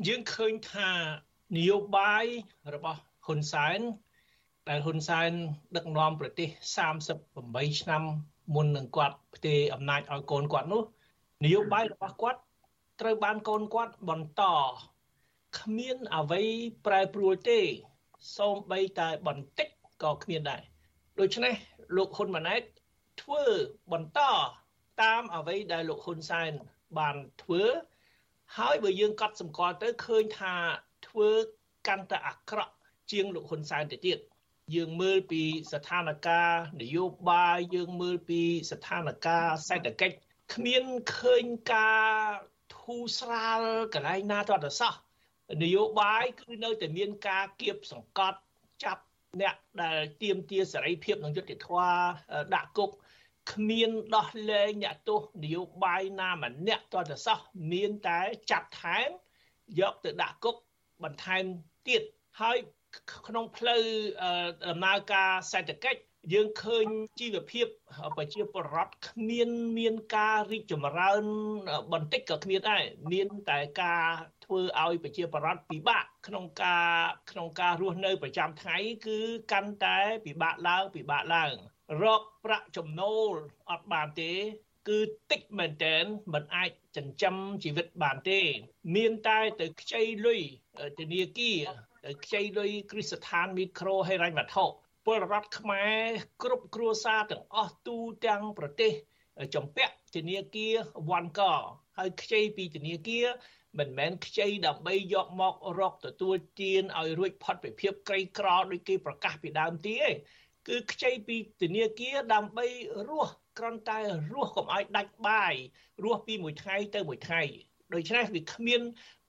[0.07, 0.91] យើងឃើញថា
[1.57, 2.25] នយោបាយ
[2.73, 3.79] របស់ហ៊ុនសែន
[4.69, 5.31] ដែលហ៊ុនសែន
[5.75, 6.47] ដឹកនាំប្រទេស
[7.15, 8.03] 38ឆ្នាំ
[8.55, 10.83] មុននឹងគាត់ផ្ទេរអំណាចឲ្យកូនគាត់នោះ
[11.43, 12.39] នយោបាយរបស់គាត់
[13.01, 14.43] ត្រូវបានកូនគាត់បន្ត
[15.59, 16.41] គ្មានអ្វី
[16.85, 17.59] ប្រែប្រួលទេ
[18.37, 19.67] សូម្បីតែបន្តិច
[20.03, 20.61] ក៏គ្មានដែរ
[21.19, 21.53] ដូច្នេះ
[21.95, 22.61] លោកហ៊ុនម៉ាណែត
[23.21, 23.43] ធ្វើ
[23.91, 24.19] បន្ត
[25.01, 26.51] តាមអ្វីដែលលោកហ៊ុនសែន
[26.97, 27.63] បានធ្វើ
[28.57, 30.55] ហើយបើយើងកត់សម្គាល់ទៅឃើញថា
[31.07, 31.29] ធ្វើ
[31.87, 32.73] កាន់តែអាក្រក់
[33.11, 34.17] ជាងលោកហ៊ុនសែនទៅទៀត
[34.75, 38.41] យើងមើលពីស្ថានភាពនយោបាយយើងមើលពី
[38.71, 40.15] ស្ថានភាពសេដ្ឋកិច្ច
[40.53, 40.83] គ្មាន
[41.17, 42.09] ឃើញការ
[42.77, 43.61] ធូរស្រាល
[43.93, 44.93] កន្លែងណាទាល់តែសោះ
[45.63, 48.39] នយោបាយគឺនៅតែមានការគៀបសង្កត់
[48.83, 49.03] ចាប់
[49.41, 51.91] អ្នកដែលទៀមទាសេរីភាពនិងយុត្តិធម៌
[52.55, 52.91] ដាក់គុក
[53.53, 57.39] គ្មានដោះលែងអ្នកទោសនយោបាយណាម្នាក់តទៅសោះ
[57.71, 58.19] មានតែ
[58.51, 59.09] ចាប់ថែម
[59.79, 60.55] យកទៅដាក់គុក
[61.03, 61.43] បន្ថែម
[61.87, 62.03] ទៀត
[62.41, 62.57] ហើយ
[63.27, 63.81] ក្នុងផ្លូវ
[64.69, 66.01] ដំណើរការសេដ្ឋកិច្ច
[66.33, 66.85] យើងឃើញ
[67.19, 67.67] ជីវភាព
[68.17, 71.23] ប្រជាពលរដ្ឋគ្មានមានការរីកចម្រើន
[71.93, 74.03] បន្តិចក៏គ្មានដែរមានតែការ
[74.47, 76.87] ធ្វើឲ្យប្រជាពលរដ្ឋពិបាកក្នុងការ
[77.31, 79.17] ក្នុងការរស់នៅប្រចាំថ្ងៃគឺ
[79.51, 81.51] កាន់តែពិបាកឡើងពិបាកឡើង
[82.01, 83.31] រកប្រាក់ចំណូល
[83.71, 84.33] អត់បានទេ
[84.87, 84.99] គឺ
[85.31, 88.39] តិចមែនតែនមិនអាចចិញ្ចឹមជីវិតបានទេ
[88.95, 90.41] មានតែទៅខ្ចីលុយ
[90.99, 91.59] ធនាគារ
[92.05, 94.65] ទៅខ្ចីលុយគ្រឹះស្ថានមីក្រូហិរញ្ញវត្ថុ
[95.05, 96.01] ពលរដ្ឋខ្មែរ
[96.43, 98.91] គ្រប់គ្រួសារទាំងអស់ទូទាំងប្រទេស
[99.55, 100.73] ចំពាក់ធនាគារ
[101.09, 101.41] វ៉ាន់ក
[101.97, 103.25] ហើយខ្ចីពីធនាគារ
[103.79, 110.09] មិនមែនខ្ចីដើម្បីយកមករកទទួលទានឲ្យរួចផុតពីភាពក្រីក្រដូចគេប្រកាសពីដើមទីទេ
[110.67, 112.67] គឺខ្ចីពីធនាគារដើម្បី
[113.09, 113.99] រស់គ្រាន់តែ
[114.33, 115.53] រស់កុំឲ្យដាច់បាយ
[116.03, 117.41] រស់ពីមួយថ្ងៃទៅមួយថ្ងៃ
[117.93, 118.81] ដូច្នេះវាគ្មាន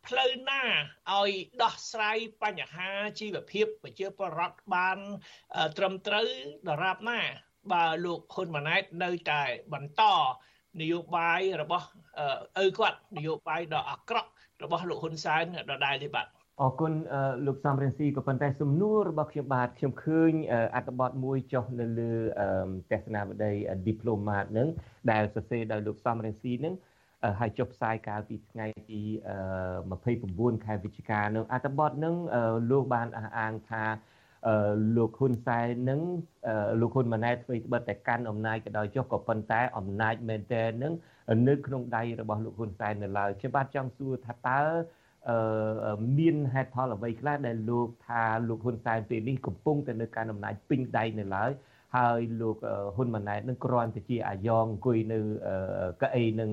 [0.07, 0.63] ផ្លូវណា
[1.13, 1.31] ឲ្យ
[1.63, 2.91] ដោះស្រាយបញ្ហា
[3.21, 4.99] ជីវភាពប្រជាពលរដ្ឋបាន
[5.77, 6.29] ត្រឹមត្រូវ
[6.69, 7.21] ដរាបណា
[7.73, 9.43] បើលោកហ៊ុនម៉ាណែតនៅតែ
[9.73, 10.03] បន្ត
[10.81, 11.87] នយោបាយរបស់
[12.65, 14.31] ឪគាត់នយោបាយដ៏អាក្រក់
[14.65, 16.27] របស់លោកហ៊ុនសែនដដែលទេបាទ
[16.63, 16.93] អរគុណ
[17.47, 20.33] លោកសំរិនស៊ីក៏ប៉ុន្តែសំណួររបស់ខ្ញុំបាទខ្ញុំឃើញ
[20.75, 22.13] អត្ថបទមួយចុះនៅលើ
[22.93, 23.53] ទស្សនាវដ្តី
[23.89, 24.69] Diplomat នឹង
[25.11, 26.75] ដែលសរសេរដោយលោកសំរិនស៊ីនឹង
[27.41, 29.01] ហើយចុះផ្សាយកាលពីថ្ងៃទី
[29.83, 32.15] 29ខែវិច្ឆិកានឹងអត្ថបទនឹង
[32.71, 33.85] លោកបានអះអាងថា
[34.97, 36.01] លោកហ៊ុនសែននឹង
[36.81, 40.93] លោកហ៊ុនម៉ាណែតធ្វើត្បិតតែកាន់អំណាចក៏ដោយចុះក៏ប៉ុន្តែអំណាចមែនទែននឹង
[41.49, 44.61] នៅក្នុងដៃរបស់លោកហ៊ុនសែននៅឡើយខ្ញុំបាទចង់សួរថាតើ
[46.19, 51.51] មានហេតុផលអ្វីខ្លះដែលលោកថាលោកហ៊ុនសែនពេលនេះកំពុងតែនៅកាន់អំណាចពេញដៃនៅឡើយ
[51.97, 52.57] ហើយលោក
[52.97, 55.19] ហ៊ុនម៉ាណែតនឹងគ្រាន់តែជាអាយ៉ងអង្គុយនៅ
[56.03, 56.51] កៅអីនឹង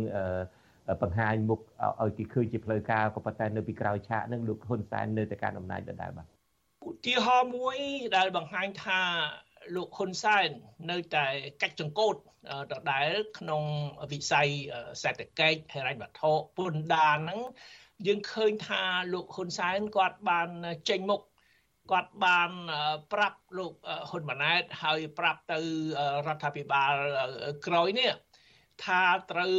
[1.01, 1.59] បង្ហាញមុខ
[2.01, 6.27] ឲ្យគេឃើញជាផ្លូវការក៏ប៉ុន្តែនៅពីក្រោយឆាកនឹងលោកហ៊ុនសែននៅតែកាន់អំណាចដដែលបាទ
[6.87, 7.77] ឧទាហរណ៍មួយ
[8.15, 9.01] ដែលបង្ហាញថា
[9.75, 10.49] លោកហ៊ុនសែន
[10.91, 11.25] នៅតែ
[11.61, 12.15] កាច់ចង្កូត
[12.71, 13.09] ដដែល
[13.39, 13.63] ក្នុង
[14.11, 14.49] វិស័យ
[15.03, 17.39] សេដ្ឋកិច្ចហិរញ្ញវត្ថុពន្ធដារហ្នឹង
[18.07, 18.81] យើងឃើញថា
[19.13, 20.49] លោកហ៊ុនសែនគាត់បាន
[20.89, 21.21] ចេញមុខ
[21.91, 22.51] គាត់បាន
[23.13, 23.73] ប្រាប់លោក
[24.09, 25.59] ហ៊ុនម៉ាណែតហើយប្រាប់ទៅ
[26.27, 26.93] រដ្ឋាភិបាល
[27.67, 28.11] ក្រោយនេះ
[28.83, 29.55] ថាត្រូវ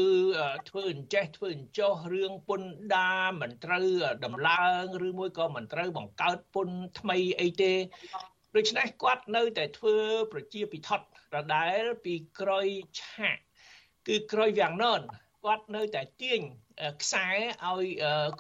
[0.69, 3.87] ធ្វើអញ្ចេះធ្វើអញ្ចោះរឿងពន្ធដារមិនត្រូវ
[4.25, 7.73] ដំឡើងឬមួយក៏មិនត្រូវបង្កើតពន្ធថ្មីអីទេ
[8.57, 9.97] ដូច្នេះគាត់នៅតែធ្វើ
[10.33, 11.01] ប្រជាពិធដ
[11.55, 12.67] ដែលពីក្រោយ
[13.01, 13.37] ឆាក
[14.09, 15.01] គឺក្រោយវាំងនន
[15.45, 16.41] គាត់នៅតែទាញ
[17.03, 17.27] ខ្សែ
[17.67, 17.87] ឲ្យ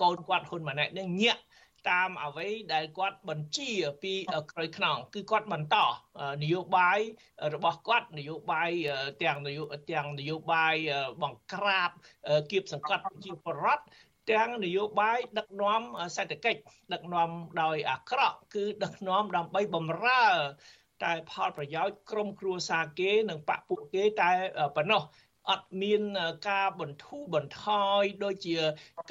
[0.02, 1.42] កូនគាត់ហ៊ុនម៉ាណែតនឹងញាក់
[1.90, 3.70] តាមអ្វីដែលគាត់បញ្ជា
[4.02, 4.14] ពី
[4.52, 5.76] ក្រោយខ្នងគឺគាត់បន្ត
[6.42, 7.00] នយោបាយ
[7.54, 8.70] របស់គាត់នយោបាយ
[9.22, 10.74] ទាំងនយោទាំងនយោបាយ
[11.22, 11.90] បង្ក្រាប
[12.50, 13.84] គៀបសង្កត់ជាបរដ្ឋ
[14.30, 15.82] ទាំងនយោបាយដឹកនាំ
[16.16, 16.60] សេដ្ឋកិច្ច
[16.92, 17.30] ដឹកនាំ
[17.62, 20.26] ដោយអាក្រក់គឺដឹកនាំដើម្បីបំរើ
[21.04, 24.30] តែផលប្រយោជន៍ក្រុមគ្រួសារគេនិងបពពួកគេតែ
[24.76, 25.02] ប៉ុណ្ណោះ
[25.50, 26.02] អត់មាន
[26.48, 27.66] ការបន្ធូរបន្ថ
[28.00, 28.56] យដូចជា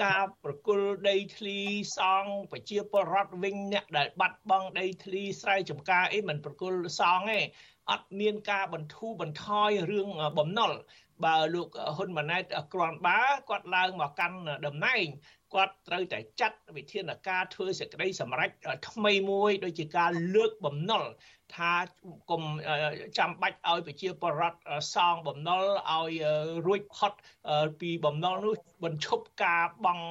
[0.04, 1.60] ការប្រគល់ដីធ្លី
[1.98, 7.42] សង់ប្រជាពលរដ្ឋវិញអ្នកដែលបាត់បង់ដីធ្លីស្រែចម្ការអីមិនប្រគល់សង់ទេ
[7.92, 10.72] អត់មានការបន្ធូរបន្ថយរឿងបំណុល
[11.24, 12.44] បើលោកហ៊ុនម៉ាណែត
[12.74, 15.06] គ្រាន់បើគាត់ឡើងមកកាន់តំណែង
[15.56, 18.50] គាត់ត្រូវតែចាត់វិធានការធ្វើសេចក្តីសម្រេច
[18.90, 21.04] ថ្មីមួយដូចជាការលើកបំណុល
[21.56, 21.74] ថា
[22.32, 22.44] កុំ
[23.18, 24.60] ចាំបាច់ឲ្យប្រជាពលរដ្ឋ
[24.96, 26.12] សងបំណុលឲ្យ
[26.68, 27.14] រួចផុត
[27.80, 30.06] ពីបំណុលនោះបញ្ឈប់ការបង់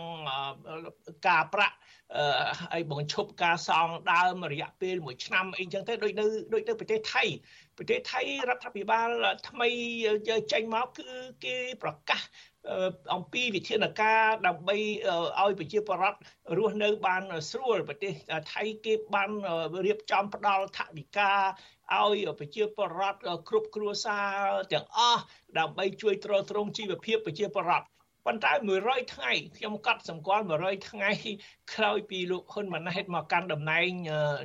[1.28, 1.76] ការប្រាក់
[2.72, 7.24] ហើយបង្ឈប់ការសងដើមរយៈពេល1ឆ្នាំអីចឹងទៅដូចនៅដូចនៅប្រទេសថៃ
[7.76, 9.08] ប្រទេសថៃរដ្ឋាភិបាល
[9.48, 9.68] ថ្មី
[10.52, 11.08] ចេញមកគឺ
[11.44, 12.22] គេប្រកាស
[13.14, 14.76] អំពីវិធានការដើម្បី
[15.42, 16.18] ឲ្យប្រជាពលរដ្ឋ
[16.58, 18.12] រស់នៅបានស្រួលប្រទេស
[18.52, 19.30] ថៃគេបាន
[19.86, 21.32] រៀបចំផ្ដល់ថវិកា
[21.94, 25.22] ឲ្យប្រជាពលរដ្ឋគ្រប់គ្រួសារទាំងអស់
[25.58, 27.86] ដើម្បីជួយទ្រទ្រង់ជីវភាពប្រជាពលរដ្ឋ
[28.26, 28.52] ប៉ុន្តែ
[28.82, 31.10] 100ថ្ងៃខ្ញុំកត់សម្គាល់100ថ្ងៃ
[31.74, 33.90] ក្រោយពីលោកហ៊ុនម៉ាណែតមកកាន់តំណែង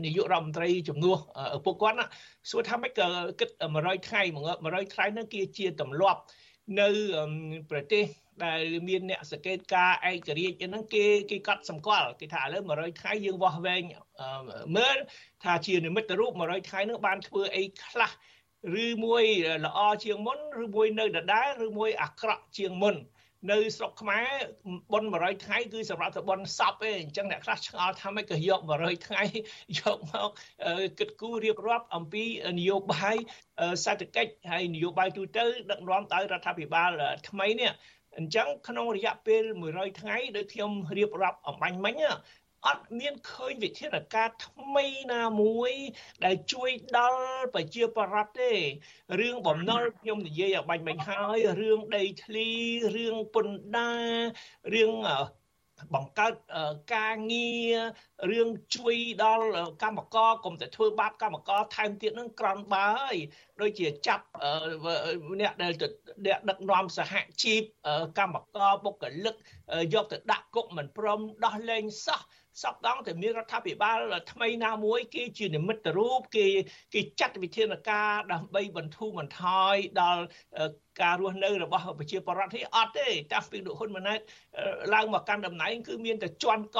[0.06, 1.18] នាយករដ្ឋមន្ត្រីជំនួស
[1.58, 2.06] ឪពុកគាត់ណា
[2.50, 3.08] សួរថាម៉េចក៏
[3.40, 3.50] គិត
[3.80, 4.22] 100ថ្ងៃ
[4.60, 6.22] 100ថ្ងៃហ្នឹងគឺជាទម្លាប់
[6.78, 6.88] នៅ
[7.72, 8.06] ប្រទេស
[8.46, 13.84] ដែលមានអ្នកសង្កេតការឯករាជ្យហ្នឹងគេគេកត់សម្គាល់គេថាឥឡូវ100ថ្ងៃយើងវាស់វែង
[14.78, 14.98] មើល
[15.44, 18.12] ថាជានិមិត្តរូប100ថ្ងៃហ្នឹងបានធ្វើអីខ្លះ
[18.84, 19.24] ឬមួយ
[19.66, 22.96] ល្អជាងមុនឬមួយនៅដដែលឬមួយអាក្រក់ជាងមុន
[23.48, 24.28] នៅស្រុកខ្មែរ
[24.92, 29.24] ប៉ុន100ថ្ងៃគឺសម្រាប់ទៅប៉ុនសពឯងអញ្ចឹងអ្នកខ្លះឆ្ងល់ថាម៉េចក៏យក100ថ្ងៃ
[29.80, 30.30] យកមក
[31.00, 32.24] គិតគូររៀបរាប់អំពី
[32.60, 33.16] នយោបាយ
[33.84, 36.92] សេដ្ឋកិច្ចហើយនយោបាយទូទៅដឹកនាំដោយរដ្ឋាភិបាល
[37.30, 37.72] ថ្មីនេះ
[38.18, 41.96] អញ្ចឹងក្នុងរយៈពេល100ថ្ងៃដូចខ្ញុំរៀបរាប់អំបញ្ញមិញ
[42.68, 45.74] អត់មានឃើញវិធានការថ្មីណាមួយ
[46.26, 47.22] ដែលជួយដល់
[47.56, 48.54] ប្រជាពលរដ្ឋទេ
[49.20, 52.50] រឿងបំណុលខ្ញុំនិយាយឲ្យបាញ់មិញហើយរឿងដីធ្លី
[52.96, 54.16] រឿងពន្ធដារ
[54.74, 54.94] រឿង
[55.94, 56.34] បង្កើត
[56.96, 57.76] ការងារ
[58.32, 59.48] រឿងជួយដល់
[59.84, 63.18] កម្មករកុំតែធ្វើបាបកម្មករថែមទៀតនឹងក្រំបើហើយ
[63.62, 64.26] ដូចជាចាប់
[65.42, 65.72] អ្នកដែល
[66.26, 67.62] អ្នកដឹកនាំសហជីព
[68.20, 69.36] កម្មករបុគ្គលិក
[69.94, 72.22] យកទៅដាក់គុកមិនព្រមដោះលែងសោះ
[72.62, 73.98] សពដងតែមានរដ្ឋាភិបាល
[74.32, 76.48] ថ្មីណាមួយគេជានិមិត្តរូបគេ
[76.94, 79.44] គេចាត់វិធានការដើម្បីបន្ធូរបន្ថ
[79.74, 80.24] យដល់
[81.02, 84.20] ការរស់នៅរបស់ប្រជាពលរដ្ឋនេះអត់ទេតាំងពីលោកហ៊ុនម៉ាណែត
[84.94, 86.80] ឡើងមកកាន់តំណែងគឺមានតែជន់ក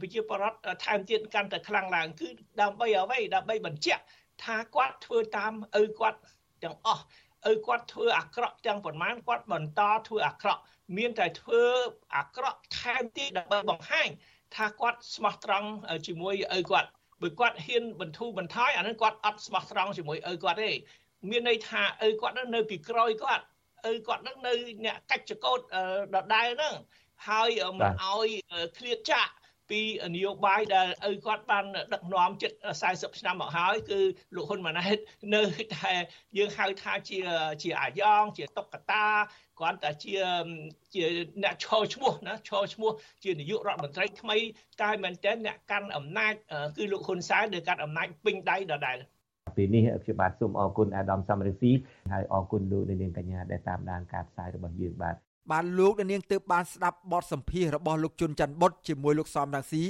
[0.00, 2.28] ប្រជាពលរដ្ឋថែមទៀតកាន់តែខ្លាំងឡើងគឺ
[2.60, 4.02] ដើម្បីអ្វីដើម្បីបញ្ជាក់
[4.44, 6.18] ថាគាត់ធ្វើតាមឪគាត់
[6.64, 7.04] ទាំងអស់
[7.50, 10.62] ឪគាត់ធ្វើអាក្រក់ទាំងប៉ុន្មានគាត់បន្តធ្វើអាក្រក់
[10.96, 11.62] មានតែធ្វើ
[12.16, 14.08] អាក្រក់ថែមទៀតដើម្បីបង្ហាញ
[14.56, 15.68] ថាគាត់ស្មោះត្រង់
[16.06, 16.88] ជាមួយឪគាត់
[17.22, 20.70] បើគាត់ហ៊ានបន្ធូរបន្ថយអានឹងគាត់អត់ស្មោះត្រង់ជាមួយឪគាត់ទេ
[21.30, 23.44] មានន័យថាឪគាត់នឹងនៅពីក្រោយគាត់
[23.90, 24.52] ឪគាត់នឹងនៅ
[24.84, 25.58] អ្នកកាច់ចកោត
[26.14, 26.74] ដដែលហ្នឹង
[27.28, 28.28] ហើយមិនឲ្យ
[28.76, 29.32] ឃ្លាតចាក់
[29.70, 29.80] ពី
[30.14, 32.52] នយោបាយដែលឪគាត់បានដឹកនាំជិត
[32.86, 34.00] 40ឆ្នាំមកហើយគឺ
[34.36, 34.96] លោកហ៊ុនម៉ាណែត
[35.34, 35.42] នៅ
[35.74, 35.92] តែ
[36.38, 37.18] យើងហៅថាជា
[37.62, 39.06] ជាអាយ៉ងជាតុកតា
[39.58, 40.14] គ្រាន់តែជា
[40.94, 41.04] ជា
[41.42, 42.90] អ្នកឈរឈ្មោះណាឈរឈ្មោះ
[43.24, 44.36] ជានាយករដ្ឋមន្ត្រីថ្មី
[44.82, 46.32] តែមែនតើអ្នកកាន់អំណាច
[46.76, 48.96] គឺលោកហ៊ុនសែនដែលកាន់អំណាចពេញដៃដដែល
[49.56, 51.72] ពេលនេះខ្ញុំបាទសូមអរគុណអាដាមសំរិទ្ធី
[52.12, 55.14] ហើយអរគុណលោកនាងកញ្ញាដែលតាមដានការផ្សាយរបស់យើងបាទ
[55.52, 59.84] បានលោកនាងទើបបានស្ដាប់បទសម្ភាសរបស់លោកជុនច័ន្ទបុតជាមួយលោកសំរងស៊ី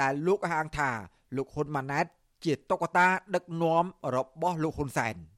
[0.00, 0.90] ដែលលោកហាងថា
[1.36, 2.06] លោកហ៊ុនម៉ាណែត
[2.44, 3.84] ជាតុក្កតាដឹកនាំ
[4.16, 5.16] របស់លោកហ៊ុនសែន។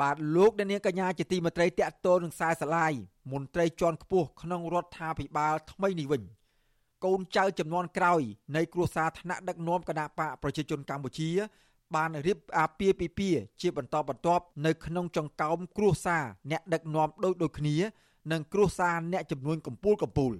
[0.00, 2.92] បាទលោកអ្នកនាងកញ្ញាជាទីមេត្រីតកតលនឹងខ្សែស្រឡាយ
[3.32, 6.22] មន្ត្រីជាន់ខ្ពស់ក្នុងរដ្ឋាភិបាលថ្មីនេះវិញ
[7.04, 8.22] កូនចៅចំនួនក្រោយ
[8.56, 11.30] នៃគ្រួសារថ្នាក់ដឹកនាំគណៈបកប្រជាជនកម្ពុជា
[11.94, 17.76] បានរៀបអាពាហ៍ពិពាហ៍ជាបន្តបន្ទាប់នៅក្នុងចង្កោមគ្រួសារអ្នកដឹកនាំដូចដូចគ្នា
[18.32, 20.32] និងគ្រួសារអ្នកចំនួនកម្ពូលកម្ពូល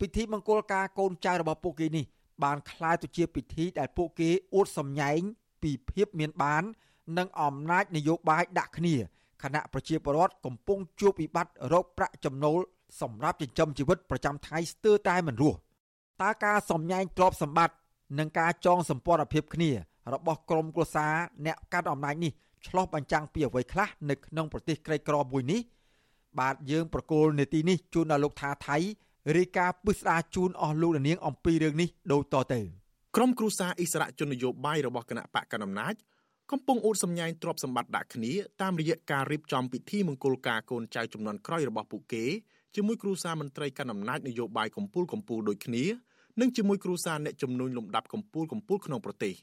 [0.00, 2.04] ពិធីមង្គលការកូនចៅរបស់ពួកគេនេះ
[2.44, 5.20] បានคล้ายទៅជាពិធីដែលពួកគេអួតសម្ញែង
[5.62, 6.62] ពីភាពមានបាន
[7.17, 8.95] និងអំណាចនយោបាយដាក់គ្នា
[9.43, 12.59] គណៈប្រជាពលរដ្ឋកំពុងជួបវិបត្តិរោគប្រាក់ចំណូល
[13.01, 15.57] សម្រាប់ចិញ្ចឹមជីវិតប្រចាំថ្ងៃស្ទើរតែមិនរស់
[16.21, 17.75] តើការសំញែងទ្រព្យសម្បត្តិ
[18.19, 19.71] និងការចងសម្ព័ន្ធភាពគ្នា
[20.13, 21.13] របស់ក្រមគ្រួសារ
[21.45, 22.31] អ្នកកាត់អំណាចនេះ
[22.67, 25.61] ឆ្លោះបញ្ចាំងពីអ្វីខ្លះនៅក្នុងប្រទេសក្រីក្រមួយនេះ
[26.39, 28.77] បាទយើងប្រកូលនេតិនេះជូនដល់លោកថាថៃ
[29.37, 32.59] រាយការណ៍ពិស្ដារជូនអស់លោកនាងអំពីរឿងនេះដូចតទៅ
[33.15, 35.93] ក្រមគ្រួសារអិសរាជជននយោបាយរបស់គណៈបកកណ្ដាលអំណាច
[36.51, 42.25] កំពុងអួតសម្ញែងទ្រព្យសម្បត្តិដាក់គ្នាតាមរយៈការរៀបចំពិធីមង្គលការកូនចៅចំនួនក្រោយរបស់ពួកគេ
[42.75, 45.83] ជាមួយគ្រូសាមន្ត្រីកណ្ដាលអំណាចនយោបាយកម្ពុជាកម្ពុជាដូចគ្នា
[46.39, 49.33] និងជាមួយគ្រូសាអ្នកជំនួញលំដាប់កម្ពុជាកម្ពុជាក្នុងប្រទេស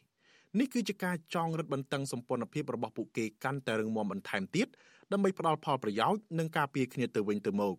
[0.58, 4.66] នេះគឺជាការចងរឹតបន្តឹងសម្ព័ន្ធភាពរបស់ពួកគេកាន់តែរឹងមាំបន្ថែមទៀត
[5.12, 7.74] ដើម្បីផ្ដល់ផលប្រយោជន៍និងការពារគ្នាទៅវិញទៅមក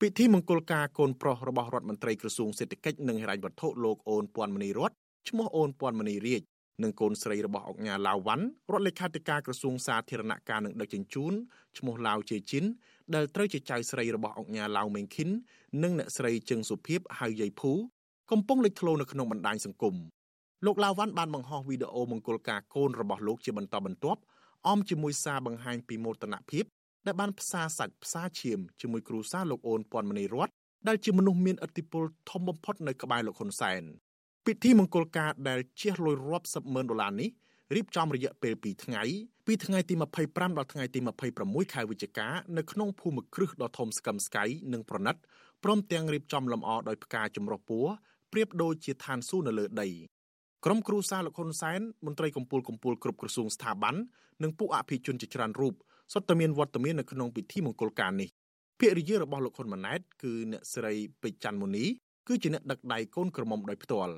[0.00, 4.92] ពិធីមង្គលការកូនប្រុសរបស់រដ្ឋមន្ត្រីក្រសួងសេដ្ឋកិច្ចនិងហិរញ្ញវត្ថុលោកអូនពាន់មនីរត
[5.28, 6.42] ឈ្មោះអូនពាន់មនីរាជ
[6.82, 11.32] និងកូនស្រីរបស់អង្គញាឡាវវ៉ាន់រដ្ឋលេខាធិការក្រសួងសាធារណការនិងដឹកជញ្ជូន
[11.78, 12.64] ឈ្មោះឡាវជេជីន
[13.14, 15.28] ដែលត្រូវជាចៅស្រីរបស់អង្គញាឡាវមេងខិន
[15.82, 17.72] និងអ្នកស្រីជឹងសុភីបហៅយាយភូ
[18.30, 19.94] កំពុងលេចធ្លោនៅក្នុងបណ្ដាញសង្គម
[20.66, 24.20] លោកឡាវវ៉ាន់បានបង្ហោះវីដេអូមង្គលការកូនរបស់លោកជាបន្តបន្ទាប់
[24.66, 26.64] អមជាមួយសារបង្ហាញពីមោទនភាព
[27.06, 30.48] ដែលបានផ្សារសាច់ផ្សារឈាមជាមួយគ្រូសាលោកអូនពាន់មនីរត
[30.88, 33.82] ដែលជាមនុស្សមានឥទ្ធិពលធំបំផុតនៅក្បែរលោកហ៊ុនសែន
[34.48, 37.30] ពិធីមង្គលការដែលជះលុយរាប់សិបម៉ឺនដុល្លារនេះ
[37.74, 39.02] រៀបចំរយៈពេល2ថ្ងៃ
[39.46, 39.94] ពីថ្ងៃទី
[40.26, 41.00] 25ដល់ថ្ងៃទី
[41.36, 45.16] 26ខែវិច្ឆិកានៅក្នុងភូមិគ្រឹះដ៏ធំស្កឹមស្កៃនិងប្រណិត
[45.64, 47.92] ព្រមទាំងរៀបចំលម្អដោយផ្កាចម្រុះពណ៌
[48.32, 49.88] ប្រៀបដូចជាឋានសួគ៌នៅលើដី
[50.64, 53.94] ក្រុមគ្រូសាលោកហ៊ុនសែនមន្ត្រីកម្ពុជាកម្ពុជាគ្រប់ក្រសួងស្ថាប័ន
[54.42, 55.74] និងពួកអភិជនជាច្រើនរូប
[56.12, 58.28] សុទ្ធតែមានវត្តមាននៅក្នុងពិធីមង្គលការនេះ
[58.80, 60.92] ភរិយារបស់លោកហ៊ុនម៉ាណែតគឺអ្នកស្រី
[61.22, 61.86] ពេជ្រច័ន្ទមុនី
[62.28, 64.14] គឺជាអ្នកដឹកដៃកូនក្រមុំដោយផ្ទាល់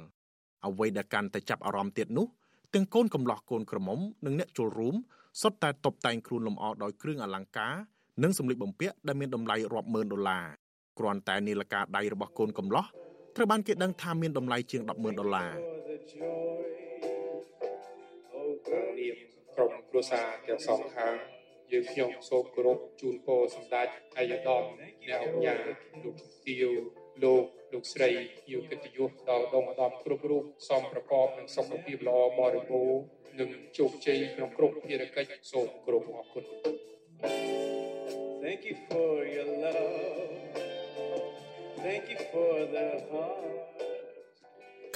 [0.67, 2.27] អ្វីដែលកាន់តែចាប់អារម្មណ៍ទៀតនោះ
[2.75, 4.95] ទាំងកូនកំលោះកូនក្រមុំនិងអ្នកចូលរួម
[5.41, 7.75] សុទ្ធតែតុបតែងខ្លួនលម្អដោយគ្រឿងអលង្ការ
[8.23, 10.45] និងសម្លៀកបំពាក់ដែលមានតម្លៃរាប់ម៉ឺនដុល្លារ
[10.99, 12.85] គ្រាន់តែនាឡិកាដៃរបស់កូនកំលោះ
[13.37, 15.51] ត្រូវបានគេដឹងថាមានតម្លៃជាង100,000ដុល្លារ
[18.99, 19.17] នាម
[19.55, 21.15] ក្រុមគ្រួសារទាំងសងខាង
[21.73, 23.87] យើងខ្ញុំសូមគោរពជូនពរសម្ដេច
[24.19, 25.55] អាយដាមអ្នកអង្គញា
[26.05, 26.15] លោក
[26.47, 26.73] ទាវ
[27.25, 28.09] លោកលោកស្រី
[28.49, 33.03] ជាកិត្តិយសដល់ដងឧត្តមគ្រប់រូបសមប្រកបនឹងសុខភាពល្អបរិបូរណ៍
[33.41, 33.49] និង
[33.79, 36.45] ជោគជ័យក្នុងគ្រប់ភារកិច្ចសូមគោរពអរគុណ
[38.43, 40.33] Thank you for your love
[41.85, 43.61] Thank you for the heart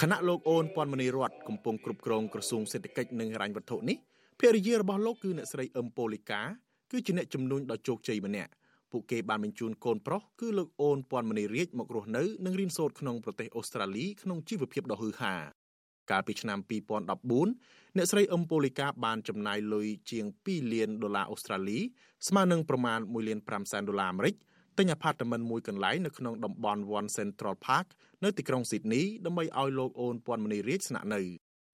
[0.01, 3.97] ខណៈលោកអូនពាន់មនីរតកំពុងគ្រប់គ្រងក្រសួងសេដ្ឋកិច្ចនិងហិរញ្ញវត្ថុនេះ
[4.41, 6.43] ភរិយារបស់លោកគឺអ្នកស្រីអឹមប៉ូលីកា
[6.91, 8.51] គឺជាអ្នកជំនួញដ៏ជោគជ័យម្នាក់
[8.95, 15.35] ពួកគេបានបញ្ជូនកូនប្រុសគឺលោកអូនពាន់មនីរាជមករស់នៅនិងរៀនសូត្រក្នុងប្រទេសអូស្ត្រាលីក្នុងជីវភាពដ៏ហ៊ឺហា
[16.11, 16.59] កាលពីឆ្នាំ
[17.29, 21.79] 2014អ្នកស្រីអឹមប៉ូលីកាបានចំណាយលុយជាង2លានដុល្លារអូស្ត្រាលី
[22.29, 24.35] ស្មើនឹងប្រមាណ1លាន5សែនដុល្លារអាមេរិក
[24.79, 27.87] ទិញអាផាតមិនមួយកន្លែងនៅក្នុងតំបន់ One Central Park
[28.25, 31.21] នៅទីក្រុងស៊ីដនីដើម្បីឲ្យលោកអូនពាន់មនីរាជស្នាក់នៅ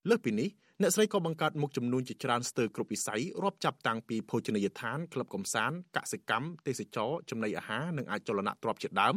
[0.08, 0.48] លើសពីនេះ
[0.82, 9.14] អ្នកស្រីក៏បង្កើតមុខចំនួនជាច្រើនស្ទើរគ្រប់វិស័យរាប់ចាប់តាំងពីភោជនីយដ្ឋានក្លឹបកំសាន្តកសិកម្មទេសចរចំណីអាហារនិងអាចចលនៈទ្រព្យជាដើម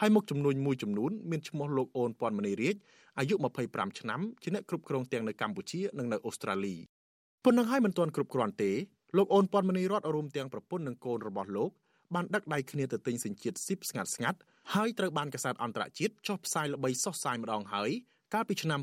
[0.00, 2.76] ហើយមុខចំនួនមួយចំនួនមានឈ្មោះលោកអូនពាន់មនីរាជ
[3.18, 3.34] អាយុ
[3.66, 6.76] 25ឆ្នាំជាអ្នកគ្រប់គ្រងទាំងនៅកម្ពុជានិងនៅអូស្ត្រាលី
[7.44, 8.72] ប៉ុណ្ណឹងហើយមិនទាន់គ្រប់គ្រាន់ទេ
[9.16, 11.70] លោកអូនពាន់មនីរតរួមទាំងប្រពន្ធនិងកូនរបស់លោក
[12.14, 14.38] បានដឹកដៃគ្នាទៅទិញសេចក្ដីស៊ីបស្ងាត់ស្ងាត់
[14.74, 17.90] ហើយត្រូវបានកាសែតអន្តរជាតិចុះផ្សាយល្បីសុសសាយម្ដងហើយ
[18.34, 18.80] កាលពីឆ្នាំ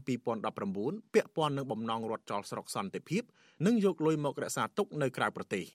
[0.55, 3.23] 2019ពាក់ព័ន្ធនឹងបំណងរត់ចោលស្រុកសន្តិភាព
[3.65, 5.65] និងយកលុយមករក្សាទុកនៅក្រៅប្រទេស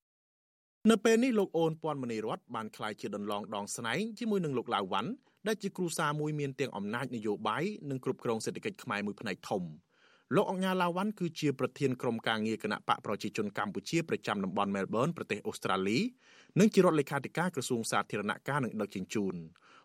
[0.91, 5.11] នៅពេលនេះលោកអូនពាន់មនីរតបានក្លាយជាដន្លងដងស្នែងជាមួយនឹងលោកឡាវវ៉ាន់
[5.47, 9.63] ដែលជាគ្រូសាមួយមានទាំងអំណាចនយោបាយនិងគ្រប់គ្រងសេដ្ឋកិច្ចខ្មែរមួយផ្នែកធំ
[10.37, 15.99] លោកអង្ញាឡាវ៉ាន់គឺជាប្រធានក្រុមការងារគណៈបកប្រជាជនកម្ពុជាប្រចាំតំបន់មែលប៊នប្រទេសអូស្ត្រាលី
[16.61, 19.35] និងជារដ្ឋលេខាធិការក្រសួងសាធារណការនិងដឹកជញ្ជូន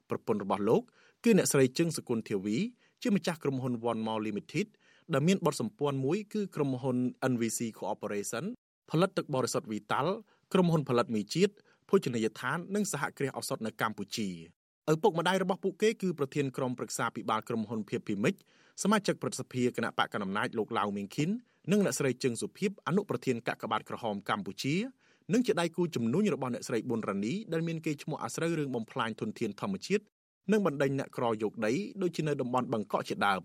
[0.09, 0.81] ប្រពន្ធរបស់លោក
[1.23, 2.57] គឺអ្នកស្រីជឹងសគុណធាវី
[3.03, 4.67] ជាម្ចាស់ក្រុមហ៊ុន One Mall Limited
[5.13, 6.97] ដែលមានបទសម្ព័ន្ធមួយគឺក្រុមហ៊ុន
[7.31, 8.45] NVC Corporation
[8.91, 10.07] ផលិតទឹកបរិសុទ្ធ Vital
[10.53, 11.53] ក្រុមហ៊ុនផលិតមីជាតិ
[11.89, 14.29] ភោជនីយដ្ឋាននិងសហគ្រាសឱសថនៅកម្ពុជា
[14.93, 18.33] ឪពុកម្ដាយរបស់ពួកគេគឺប្រធានក្រុមប្រឹក្សាពិបាលក្រុមហ៊ុនភៀបភីមិច
[18.83, 21.29] សមាជិកប្រតិសភាគណៈបកកណ្ដាលអំណាចលោកឡាវមីងខិន
[21.71, 24.75] និងអ្នកស្រីជឹងសុភីបអនុប្រធានកាកបាទក្រហមកម្ពុជា
[25.33, 30.03] និងជាដៃគូជំនួញរបស់អ្នកស្រីប៊ុនរ៉ានីដែលមានគេឈ្មោះអាស្រូវរឿងបំផ្លាញធនធានធម្មជាតិ
[30.51, 33.43] និងបណ្ដេញអ្នកក្រយកដីដូចជានៅតំបន់បង្កក់ជាដើម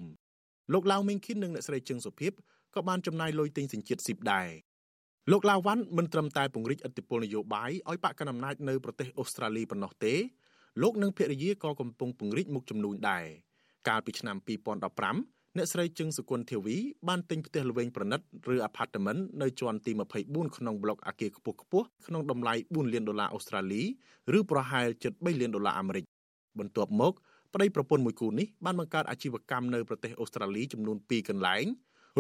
[0.72, 2.32] លោកឡាវមីងខិននិងអ្នកស្រីជឹងសុភីប
[2.74, 4.48] ក៏បានចំណាយលុយទិញសញ្ជាតិស៊ីបដែរ
[5.30, 10.14] លោកឡាវវ៉ាន់មិនត្រឹមតែពង្រីកឥទ្ធិពលនយោបាយឲ្យបកកណ្ដាលអំណាចនៅប្រទេសអូស្ត្រាលីប៉ុណ្ណោះទេ
[10.82, 13.24] លោកនិងភរិយាក៏កំពុងពង្រីកមុខចំនួនដែរ
[13.88, 16.76] កាលពីឆ្នាំ2015អ្នកស្រីជឹងសុគន្ធធាវី
[17.08, 18.20] បានទិញផ្ទះល្វែងប្រណិត
[18.54, 19.92] ឬអាផាតមិននៅជាន់ទី
[20.24, 23.82] 24ក្នុងប្លុកអគារខ្ពស់ខ្ពស់ក្នុងតម្លៃ4លានដុល្លារអូស្ត្រាលី
[24.38, 26.04] ឬប្រហែលជិត3លានដុល្លារអាមេរិក
[26.58, 27.12] បន្ទាប់មក
[27.54, 31.64] ប្តីប្រពន្ធមួយគូនេះបានបង្កើតអាជីវកម្មនៅប្រទេសអូស្ត្រាលីចំនួន2កន្លែង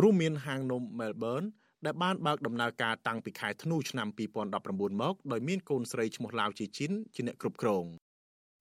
[0.02, 1.46] រួមមានហាងនំ Melbourne
[1.86, 4.08] ដែលបានបើកដំណើរការតាំងពីខែធ្នូឆ្នាំ
[4.54, 7.84] 2019មកដោយមានកូនស្រីឈ្មោះឡាវជីជីនជាអ្នកគ្រប់គ្រង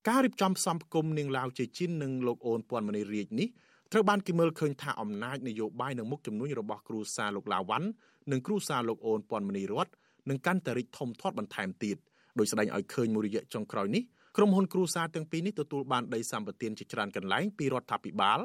[0.09, 3.47] ការរៀបចំផ្សំផ្គុំនាងឡាវជីជីននិងលោកអូនពាន់មនីរាជនេះ
[3.91, 7.88] ត្រូវបានគេមើលឃើញថាអំណាចនយោបាយនិងមុខជំនួញរបស់គ្រូសាលោកឡាវ៉ាន់
[8.32, 9.88] និងគ្រូសាលោកអូនពាន់មនីរត
[10.30, 11.97] នឹងកាន់តែរីកធំធាត់បន្ថែមទៀត
[12.39, 14.03] ដោយស្ដែងឲ្យឃើញមួយរយៈចុងក្រោយនេះ
[14.36, 18.39] ក្រុមហ៊ុនគ្រួសារទាំងពីរនេះទទួលបានដីសម្បត្តិជាច្រើនកន្លែងពីរដ្ឋាភិបាល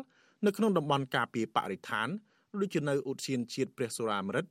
[0.46, 2.08] នៅក្នុងតំបន់ការពារបរិស្ថាន
[2.60, 4.46] ដូចជានៅឧទ្យានជាតិព្រះសូរាមរិត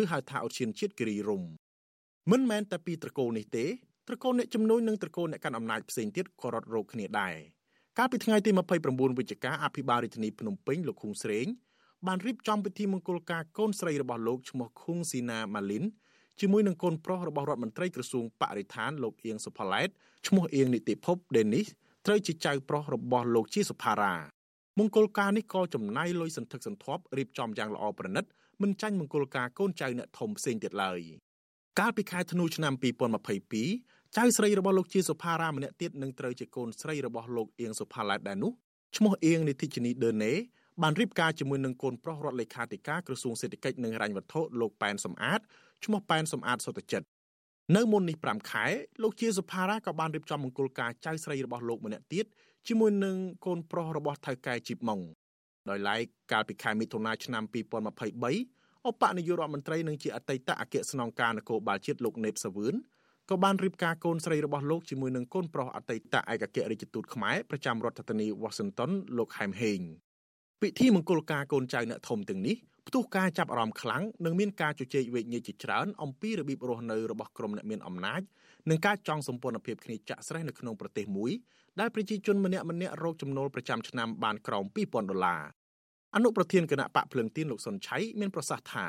[0.00, 1.42] ឬហៅថាឧទ្យានជាតិគិរីរំ
[2.30, 3.66] មិនមែនតែពីត្រកូលនេះទេ
[4.08, 7.34] ត្រកូលអ្នកជំនួយនិងត្រកូលអ្នកកាន់អំណាចផ្សេងទៀតក៏រត់រោគគ្នាដែរ
[7.98, 8.50] កាលពីថ្ងៃទី
[8.84, 11.46] 29វិច្ឆិកាអភិបាលរាជធានីភ្នំពេញលោកឃុងស្រេង
[12.06, 15.84] បានរៀបចំពិធីមង្គលការកូនស្រីរបស់លោកឈ្មោះឃុងស៊ីណាម៉ាលីន
[16.40, 19.88] ជាមួយនឹងកូនប្រុសរបស់រដ្ឋមន្ត្រីក្រសួងបរិស្ថានលោកអៀងសុផាឡែត
[20.26, 21.66] ឈ្មោះអៀងនីតិភពដេនីស
[22.06, 24.14] ត្រូវជាចៅប្រុសរបស់លោកជាសុផារ៉ា
[24.78, 28.24] មង្គលការនេះក៏ចំណាយលុយសន្ធឹកសន្ធាប់រៀបចំយ៉ាងល្អប្រណិត
[28.62, 31.00] មិនចាញ់មង្គលការកូនចៅអ្នកធំផ្សេងទៀតឡើយ
[31.78, 32.72] កាលពីខែធ្នូឆ្នាំ
[33.44, 38.52] 2022ចៅស្រីរបស់លោកជាសុផារ៉ាម្នាក់ទៀតនឹងត្រូវជាកូនស្រីរបស់លោកអៀងសុផាឡែតដែរនោះ
[38.96, 40.32] ឈ្មោះអៀងនីតិជនីដឺណេ
[40.82, 45.40] បានរៀបការជាមួយនឹងកូនប្រុសរដ្ឋលេខាធិការក្រសួងសេដ្ឋកិច្ចនិងហិរញ្ញវត្ថុលោកប៉ែនសំអាត
[45.84, 47.06] ឈ្មោះប៉ែនសំអាតសុតចិត្ត
[47.76, 48.66] នៅមុននេះ5ខែ
[49.02, 52.24] លោកជាសុផារ៉ាក៏បានរៀបចំមង្គលការចៅស្រីរបស់លោកម្នាក់ទៀត
[52.68, 53.16] ជាមួយនឹង
[53.46, 55.00] កូនប្រុសរបស់ថៅកែជីបម៉ុង
[55.68, 56.02] ដោយឡែក
[56.32, 62.74] កាលពីខែមិថុនាឆ្នាំ2023អបនាយករដ្ឋមន្ត្រីនិងជាអតីតអគ្គស្នងការនគរបាលជាតិលោកណេបសាវឿន
[63.30, 69.80] ក៏បានរៀបការកូនស្រីរបស់លោកជាមួយនឹងកូនប្រុសអតីតឯកអគ្គរដ្ឋទូតខ្មែរប្រចាំរដ្ឋធានី Washington លោកហែមហេង
[70.64, 72.56] ពិធីមង្គលការកូនចៅអ្នកធំទាំងនេះ
[72.88, 78.20] ផ្ទុះការចាប់អារម្មណ៍ខ្លាំងនិងមានការជជែកវែកញែកជាច្រើនអំពីរបៀបរស់នៅរបស់ក្រុមអ្នកមានអំណាច
[78.70, 81.30] និងការចង់សម្ព័ន្ធភាពគ្នាចាក់ស្រេះនៅក្នុងប្រទេសមួយ
[81.80, 85.42] ដែលប្រជាជនម្នាក់ម្នាក់រកចំណូលប្រចាំឆ្នាំបានក្រោម2000ដុល្លារ
[86.14, 88.86] អនុប្រធានគណៈបកភ្លឹងទៀនលោកសុនឆៃមានប្រសាសន៍ថា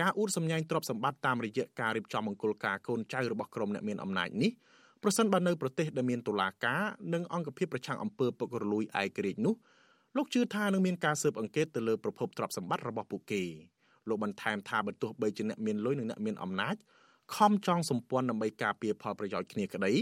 [0.00, 4.50] ការអួតសម្ញែងទ្រព្យសម្បត្តិតាមរយៈការរៀបចំមង្គលការកូនចៅរបស់ក្រុមអ្នកមានអំណាចនេះ
[5.02, 6.82] ប្រសិនបើនៅប្រទេសដែលមានតុលាការ
[7.14, 9.54] និងអង្គភាពប្រឆាំងអំពើពុករលួយឯករាជ្យនោះ
[10.16, 13.42] លោកជឿថានឹងមានការស៊ើបអង្កេតទៅលើប្រភពទ្រព្យសម្បត្តិរបស់ពួកគេ
[14.08, 16.76] លោកបន្ថែមថាបើទោះបីជាអ្នកមានលុយនិងអ្នកមានអំណាច
[17.36, 19.92] ខំចង់សម្ព័ន្ធដើម្បីការពារផលប្រយោជន៍គ្នាក្តី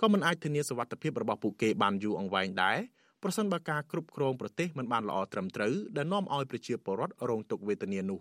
[0.00, 2.78] ក៏មិនអាចធានាសុវត្ថិភាពរបស់ពួកគេបានយូរអង្វែងដែរ
[3.22, 8.20] ប្រសិនបើការគ្រប់គ្រងប្រទេសមិនបានល្អត្រឹមត្រូវដែលនាំឲ្យប្រជាពលរដ្ឋរងទុក្ខវេទនានោះ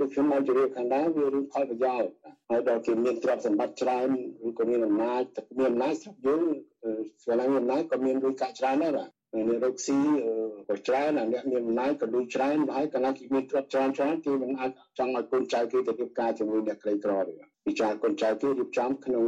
[0.00, 2.10] ដូចខ្ញុំបានជម្រាបខាងដើមវារឿងផលប្រយោជន៍
[2.50, 4.08] ហើយដល់គេមានទ្រព្យសម្បត្តិច្រើន
[4.48, 5.22] ឬក៏មានអំណាច
[5.58, 6.42] មានអំណាចស្រាប់យើង
[7.22, 9.98] ស្វែងអំណាចក៏មានលុយកាក់ច្រើនដែរបាទ អ្នករកស៊ី
[10.68, 17.34] ក៏ច្រើនអាអ្នកមានអំណាចក៏លុយច្រើនហើយកណ្ដាលគេមានទ្រព្យច្រើនច្រើនគេមិនអាចចង់ឲ្យកូនចៅគេទៅរៀបការជាមួយអ្នកក្រីក្រទេ
[17.66, 19.24] ពិចារកូនចៅគេរៀបចំក្នុង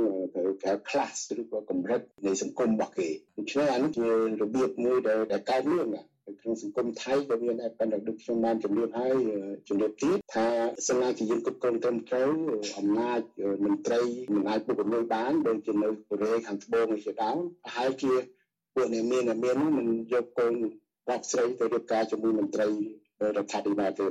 [0.62, 4.06] គេ class ឬក៏កម្រិតនៃសង្គមរបស់គេដូច្នេះអានេះជា
[4.40, 5.18] របៀបមួយដែល
[5.50, 6.02] កើតមានណា
[6.40, 9.16] ក្នុងសង្គមថៃក៏មានដែរប៉ុន្តែដូចខ្ញុំបានជម្រាបហើយ
[9.68, 10.46] ជម្រាបទៀតថា
[10.88, 12.30] សិនណាជាយើងគ្រប់គ្រងត្រឹមត្រូវ
[12.78, 13.20] អំណាច
[13.64, 14.00] មន្ត្រី
[14.34, 18.12] មិនអាចពុករលួយបានដូចជានៅកូរ៉េខាងត្បូងជាដើមប្រហែលជា
[18.74, 20.66] ពួកអ្នកមានអ្នកមាននោះមិនយកកូនរ
[21.08, 22.70] បស់ស្រីទៅរៀបការជាមួយមន្ត្រីរ
[23.44, 24.06] ដ្ឋាភិបាលទេ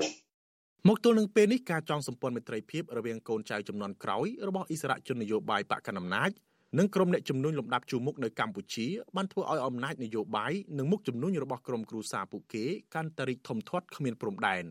[0.89, 6.31] មកទល់នឹងពេលនេះការចងសម្ព័ន្ធមិត្តភាពរវាងកូនចៅចំនួនក្រោយរបស់អិសរាជជននយោបាយបកកណ្ដាលអំណាច
[6.79, 14.65] និងក្រុមអ្នកជំនួញលំដាប់ជួរមុខនៅកម្ពុជាបានធ្វើឲ្យអំណាចនយោបាយនិងមុខជំនួញរបស់ក្រុមគ្រួសារពួកគេកាន់តែរីកធំធាត់គ្មានព្រំដែន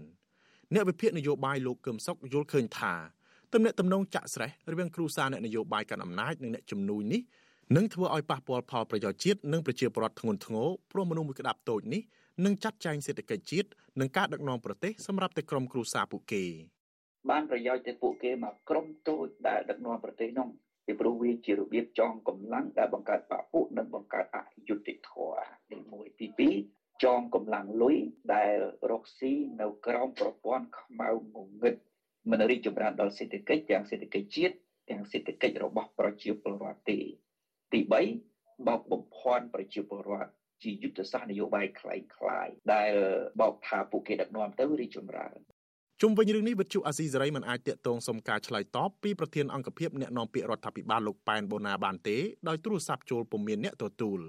[0.74, 2.95] អ្នកវិភាគនយោបាយលោកកឹមសុខយល់ឃើញថា
[3.53, 7.20] ទំនាក់ទំនងចាក់ស្រេះរវាងគ្រួសារអ្នកនយោបាយកាន់អំណាចនិងអ្នកជំនួញនេះ
[7.76, 12.02] នឹងធ្វើឲ្យប៉ះពាល់ផលប្រយោជន៍ជាតិនិងប្រជាពលរដ្ឋធ្ងន់ធ្ងរព្រោះមនុស្សមួយក្តាប់តូចនេះ
[12.44, 13.68] នឹងចាត់ចែងសេដ្ឋកិច្ចជាតិ
[14.00, 16.44] និងការដឹកនាំប្រទេសសម្រាប់តែក្រុមគ្រួសារពួកគេ
[17.30, 20.48] បានប្រយោជន៍ទៅពួកគេមកក្រុមតូចដែលដឹកនាំប្រទេសនោះ
[20.86, 24.38] ពីព្រោះវាជារបៀបចងកម្លាំងដែលបង្កើតបពុនិងបង្កើតអ
[24.68, 27.96] យុត្តិធម៌ទី1ទី2ចងកម្លាំងលុយ
[28.34, 28.54] ដែល
[28.90, 31.74] រកស៊ីនៅក្រោមប្រព័ន្ធខ្មៅងងឹត
[32.30, 34.54] មិនរីកចម្រើនដល់សេដ្ឋកិច្ចទាំងសេដ្ឋកិច្ចជាតិ
[34.90, 36.98] ទាំងសេដ្ឋកិច្ចរបស់ប្រជាពលរដ្ឋទេ
[37.74, 37.80] ទី
[38.26, 40.32] 3បោកបំភាន់ប្រជាពលរដ្ឋ
[40.63, 42.91] ជាយុទ្ធសាស្ត្រនយោបាយคล้ายៗដែល
[43.41, 45.38] បោកថាពួកគេដឹកនាំទៅរីកចម្រើន
[46.01, 54.22] ជុំវិញរឿងនេះវិទ្យុអាស៊ីសេរីមិនអាចតាកតងសុំការឆ្លើយតបពីប្រធានអង្គភិបអ្នកនាំពាក្យរដ្ឋាភិបាលលោកប៉ែនបូណាបានទេដោយទូរស័ព្ទចូលពុំមានអ្នកទទួល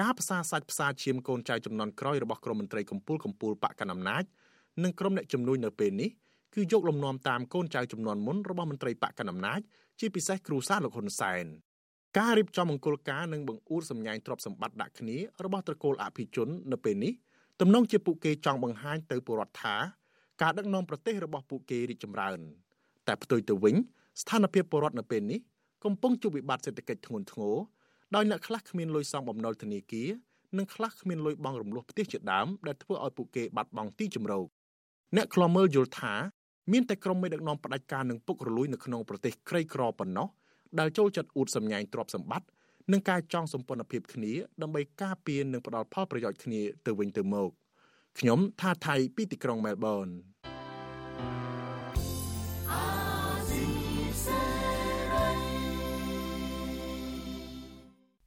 [0.00, 4.24] ការផ្សារសាច់ផ្សារឈាមកូនចៅចំនួនក្រោយរបស់ក្រមមន្ត្រីកម្ពុជាកម្ពុជាបកកណ្ដាលអំណាច
[4.84, 6.10] និងក្រុមអ្នកជំនួយនៅពេលនេះ
[6.54, 9.60] គឺយកលំនាំតាមកូនចៅចំនួនមុនរបស់មន្ត្រីបកកណ្ដាលអំណាច
[10.00, 11.44] ជាពិសេសគ្រូសាលោកហ៊ុនសែន
[12.17, 17.13] ការរៀបចំមង្គលការនិងបង្អួតសម្ញែងទ្រព្យសម្បត្តិដាក់គ្នារបស់ត្រកូលអភិជននៅពេលនេះ
[17.61, 19.75] ទំនងជាពួកគេចង់បង្ហាញទៅពលរដ្ឋថា
[20.41, 22.39] ការដឹកនាំប្រទេសរបស់ពួកគេរីកចម្រើន
[23.07, 23.75] តែផ្ទុយទៅវិញ
[24.21, 25.39] ស្ថានភាពពលរដ្ឋនៅពេលនេះ
[25.83, 27.55] កំពុងជួបវិបត្តិសេដ្ឋកិច្ចធ្ងន់ធ្ងរ
[28.15, 30.09] ដោយអ្នកខ្លះគ្មានលុយសងបំណុលធនាគារ
[30.57, 34.47] និងខ្លះគ្មានលុយបង់រំលោះផ្ទះជាដើមដែលធ្វើឲ្យពួកគេបាត់បង់ទីជម្រក
[35.15, 36.13] អ្នកខ្លាំមើលយល់ថា
[36.71, 40.27] មានតែក្រុមមេដឹកនាំផ្ដាច់ការនឹងពុករលួយនៅក្នុងប្រទេសក្រីក្រប៉ុណ្ណោះ
[40.79, 42.47] ដែលចូលចិត្តអួតសម្ញែងទ្រព្យសម្បត្តិ
[42.91, 47.51] និងការចងសម្ព័ន្ធភាពគ្នាដើម្បីការពារនិងផ្ដល់ផលប្រយោជន៍គ្នាទៅវិញទៅមក។
[48.19, 50.07] ខ្ញុំថាថៃពីទីក្រុងមែលប៊ន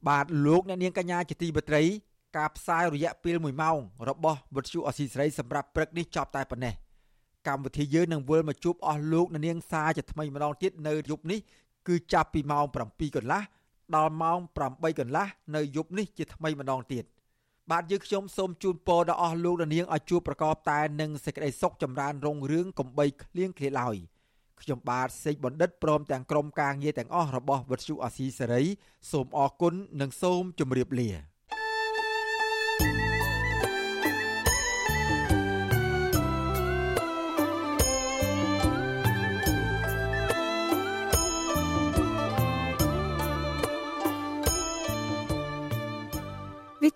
[0.07, 1.83] បាទលោកអ្នកនាងកញ្ញាជាទីមេត្រី
[2.37, 3.77] ការផ្សាយរយៈពេល1ម៉ោង
[4.09, 6.73] របស់វិទ្យុអស៊ីសេរីសម្រាប់ព្រឹកនេះចប់តែប៉ុណ្ណេះ
[7.47, 11.39] កម្មវិធីយើងនឹងវិលមកជួបអស់លោកអ្នកនាងសាជាថ្មីម្ដងទៀតនៅយប់នេះ
[11.87, 13.41] គឺចាប់ពីម៉ោង7កន្លះ
[13.95, 17.05] ដល់ម៉ោង8កន្លះនៅយប់នេះជាថ្មីម្ដងទៀត។
[17.71, 23.95] បាទយើងខ្ញុំសូមជូនពរដល់អស់លោកនាងឲ្យជួបប្រកបតែនឹងសេចក្តីសុខចម្រើនរុងរឿងកំបីគ្លៀងគ្លាឡើយ
[24.61, 28.63] ខ្ញុំបាទសេកបណ្ឌិតព្រមទាំងក្រុមការងារទាំងអស់របស់វិទ្យុអាស៊ីសេរី
[29.11, 31.09] សូមអរគុណនិងសូមជម្រាបលា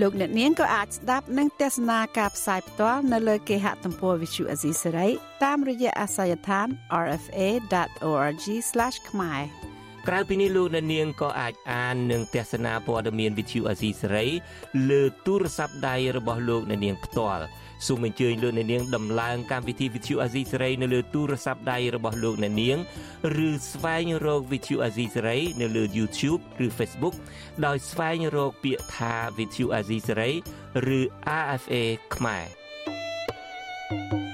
[0.00, 5.08] លោកអ្នកនាងក៏អាចស្ដាប់និងទស្សនាការផ្សាយផ្ទាល់នៅលើគេហទំព័រ Visual Asia សេរី
[5.44, 6.66] តាមរយៈអាសយដ្ឋាន
[7.12, 8.44] rfa.org/
[9.10, 9.40] ខ្មែរ
[10.08, 14.26] ក្រៅពីនេះលោកអ្នកនាងក៏អាចអាននិងទស្សនាព័ត៌មានវិទ្យុអាស៊ីសេរី
[14.90, 17.44] លើទូរស័ព្ទដៃរបស់លោកអ្នកនាងផ្ទាល់
[17.86, 22.78] សូមអញ្ជើញលោកអ្នកនាងដំឡើងកម្មវិធីវិទ្យុអាស៊ីសេរីនៅលើទូរស័ព្ទដៃរបស់លោកអ្នកនាង
[23.46, 27.14] ឬស្វែងរកវិទ្យុអាស៊ីសេរីនៅលើ YouTube ឬ Facebook
[27.66, 30.30] ដោយស្វែងរកពាក្យថាវិទ្យុអាស៊ីសេរី
[30.98, 31.00] ឬ
[31.42, 31.74] RFA
[32.14, 32.46] ខ្មែរ
[33.88, 34.25] thank you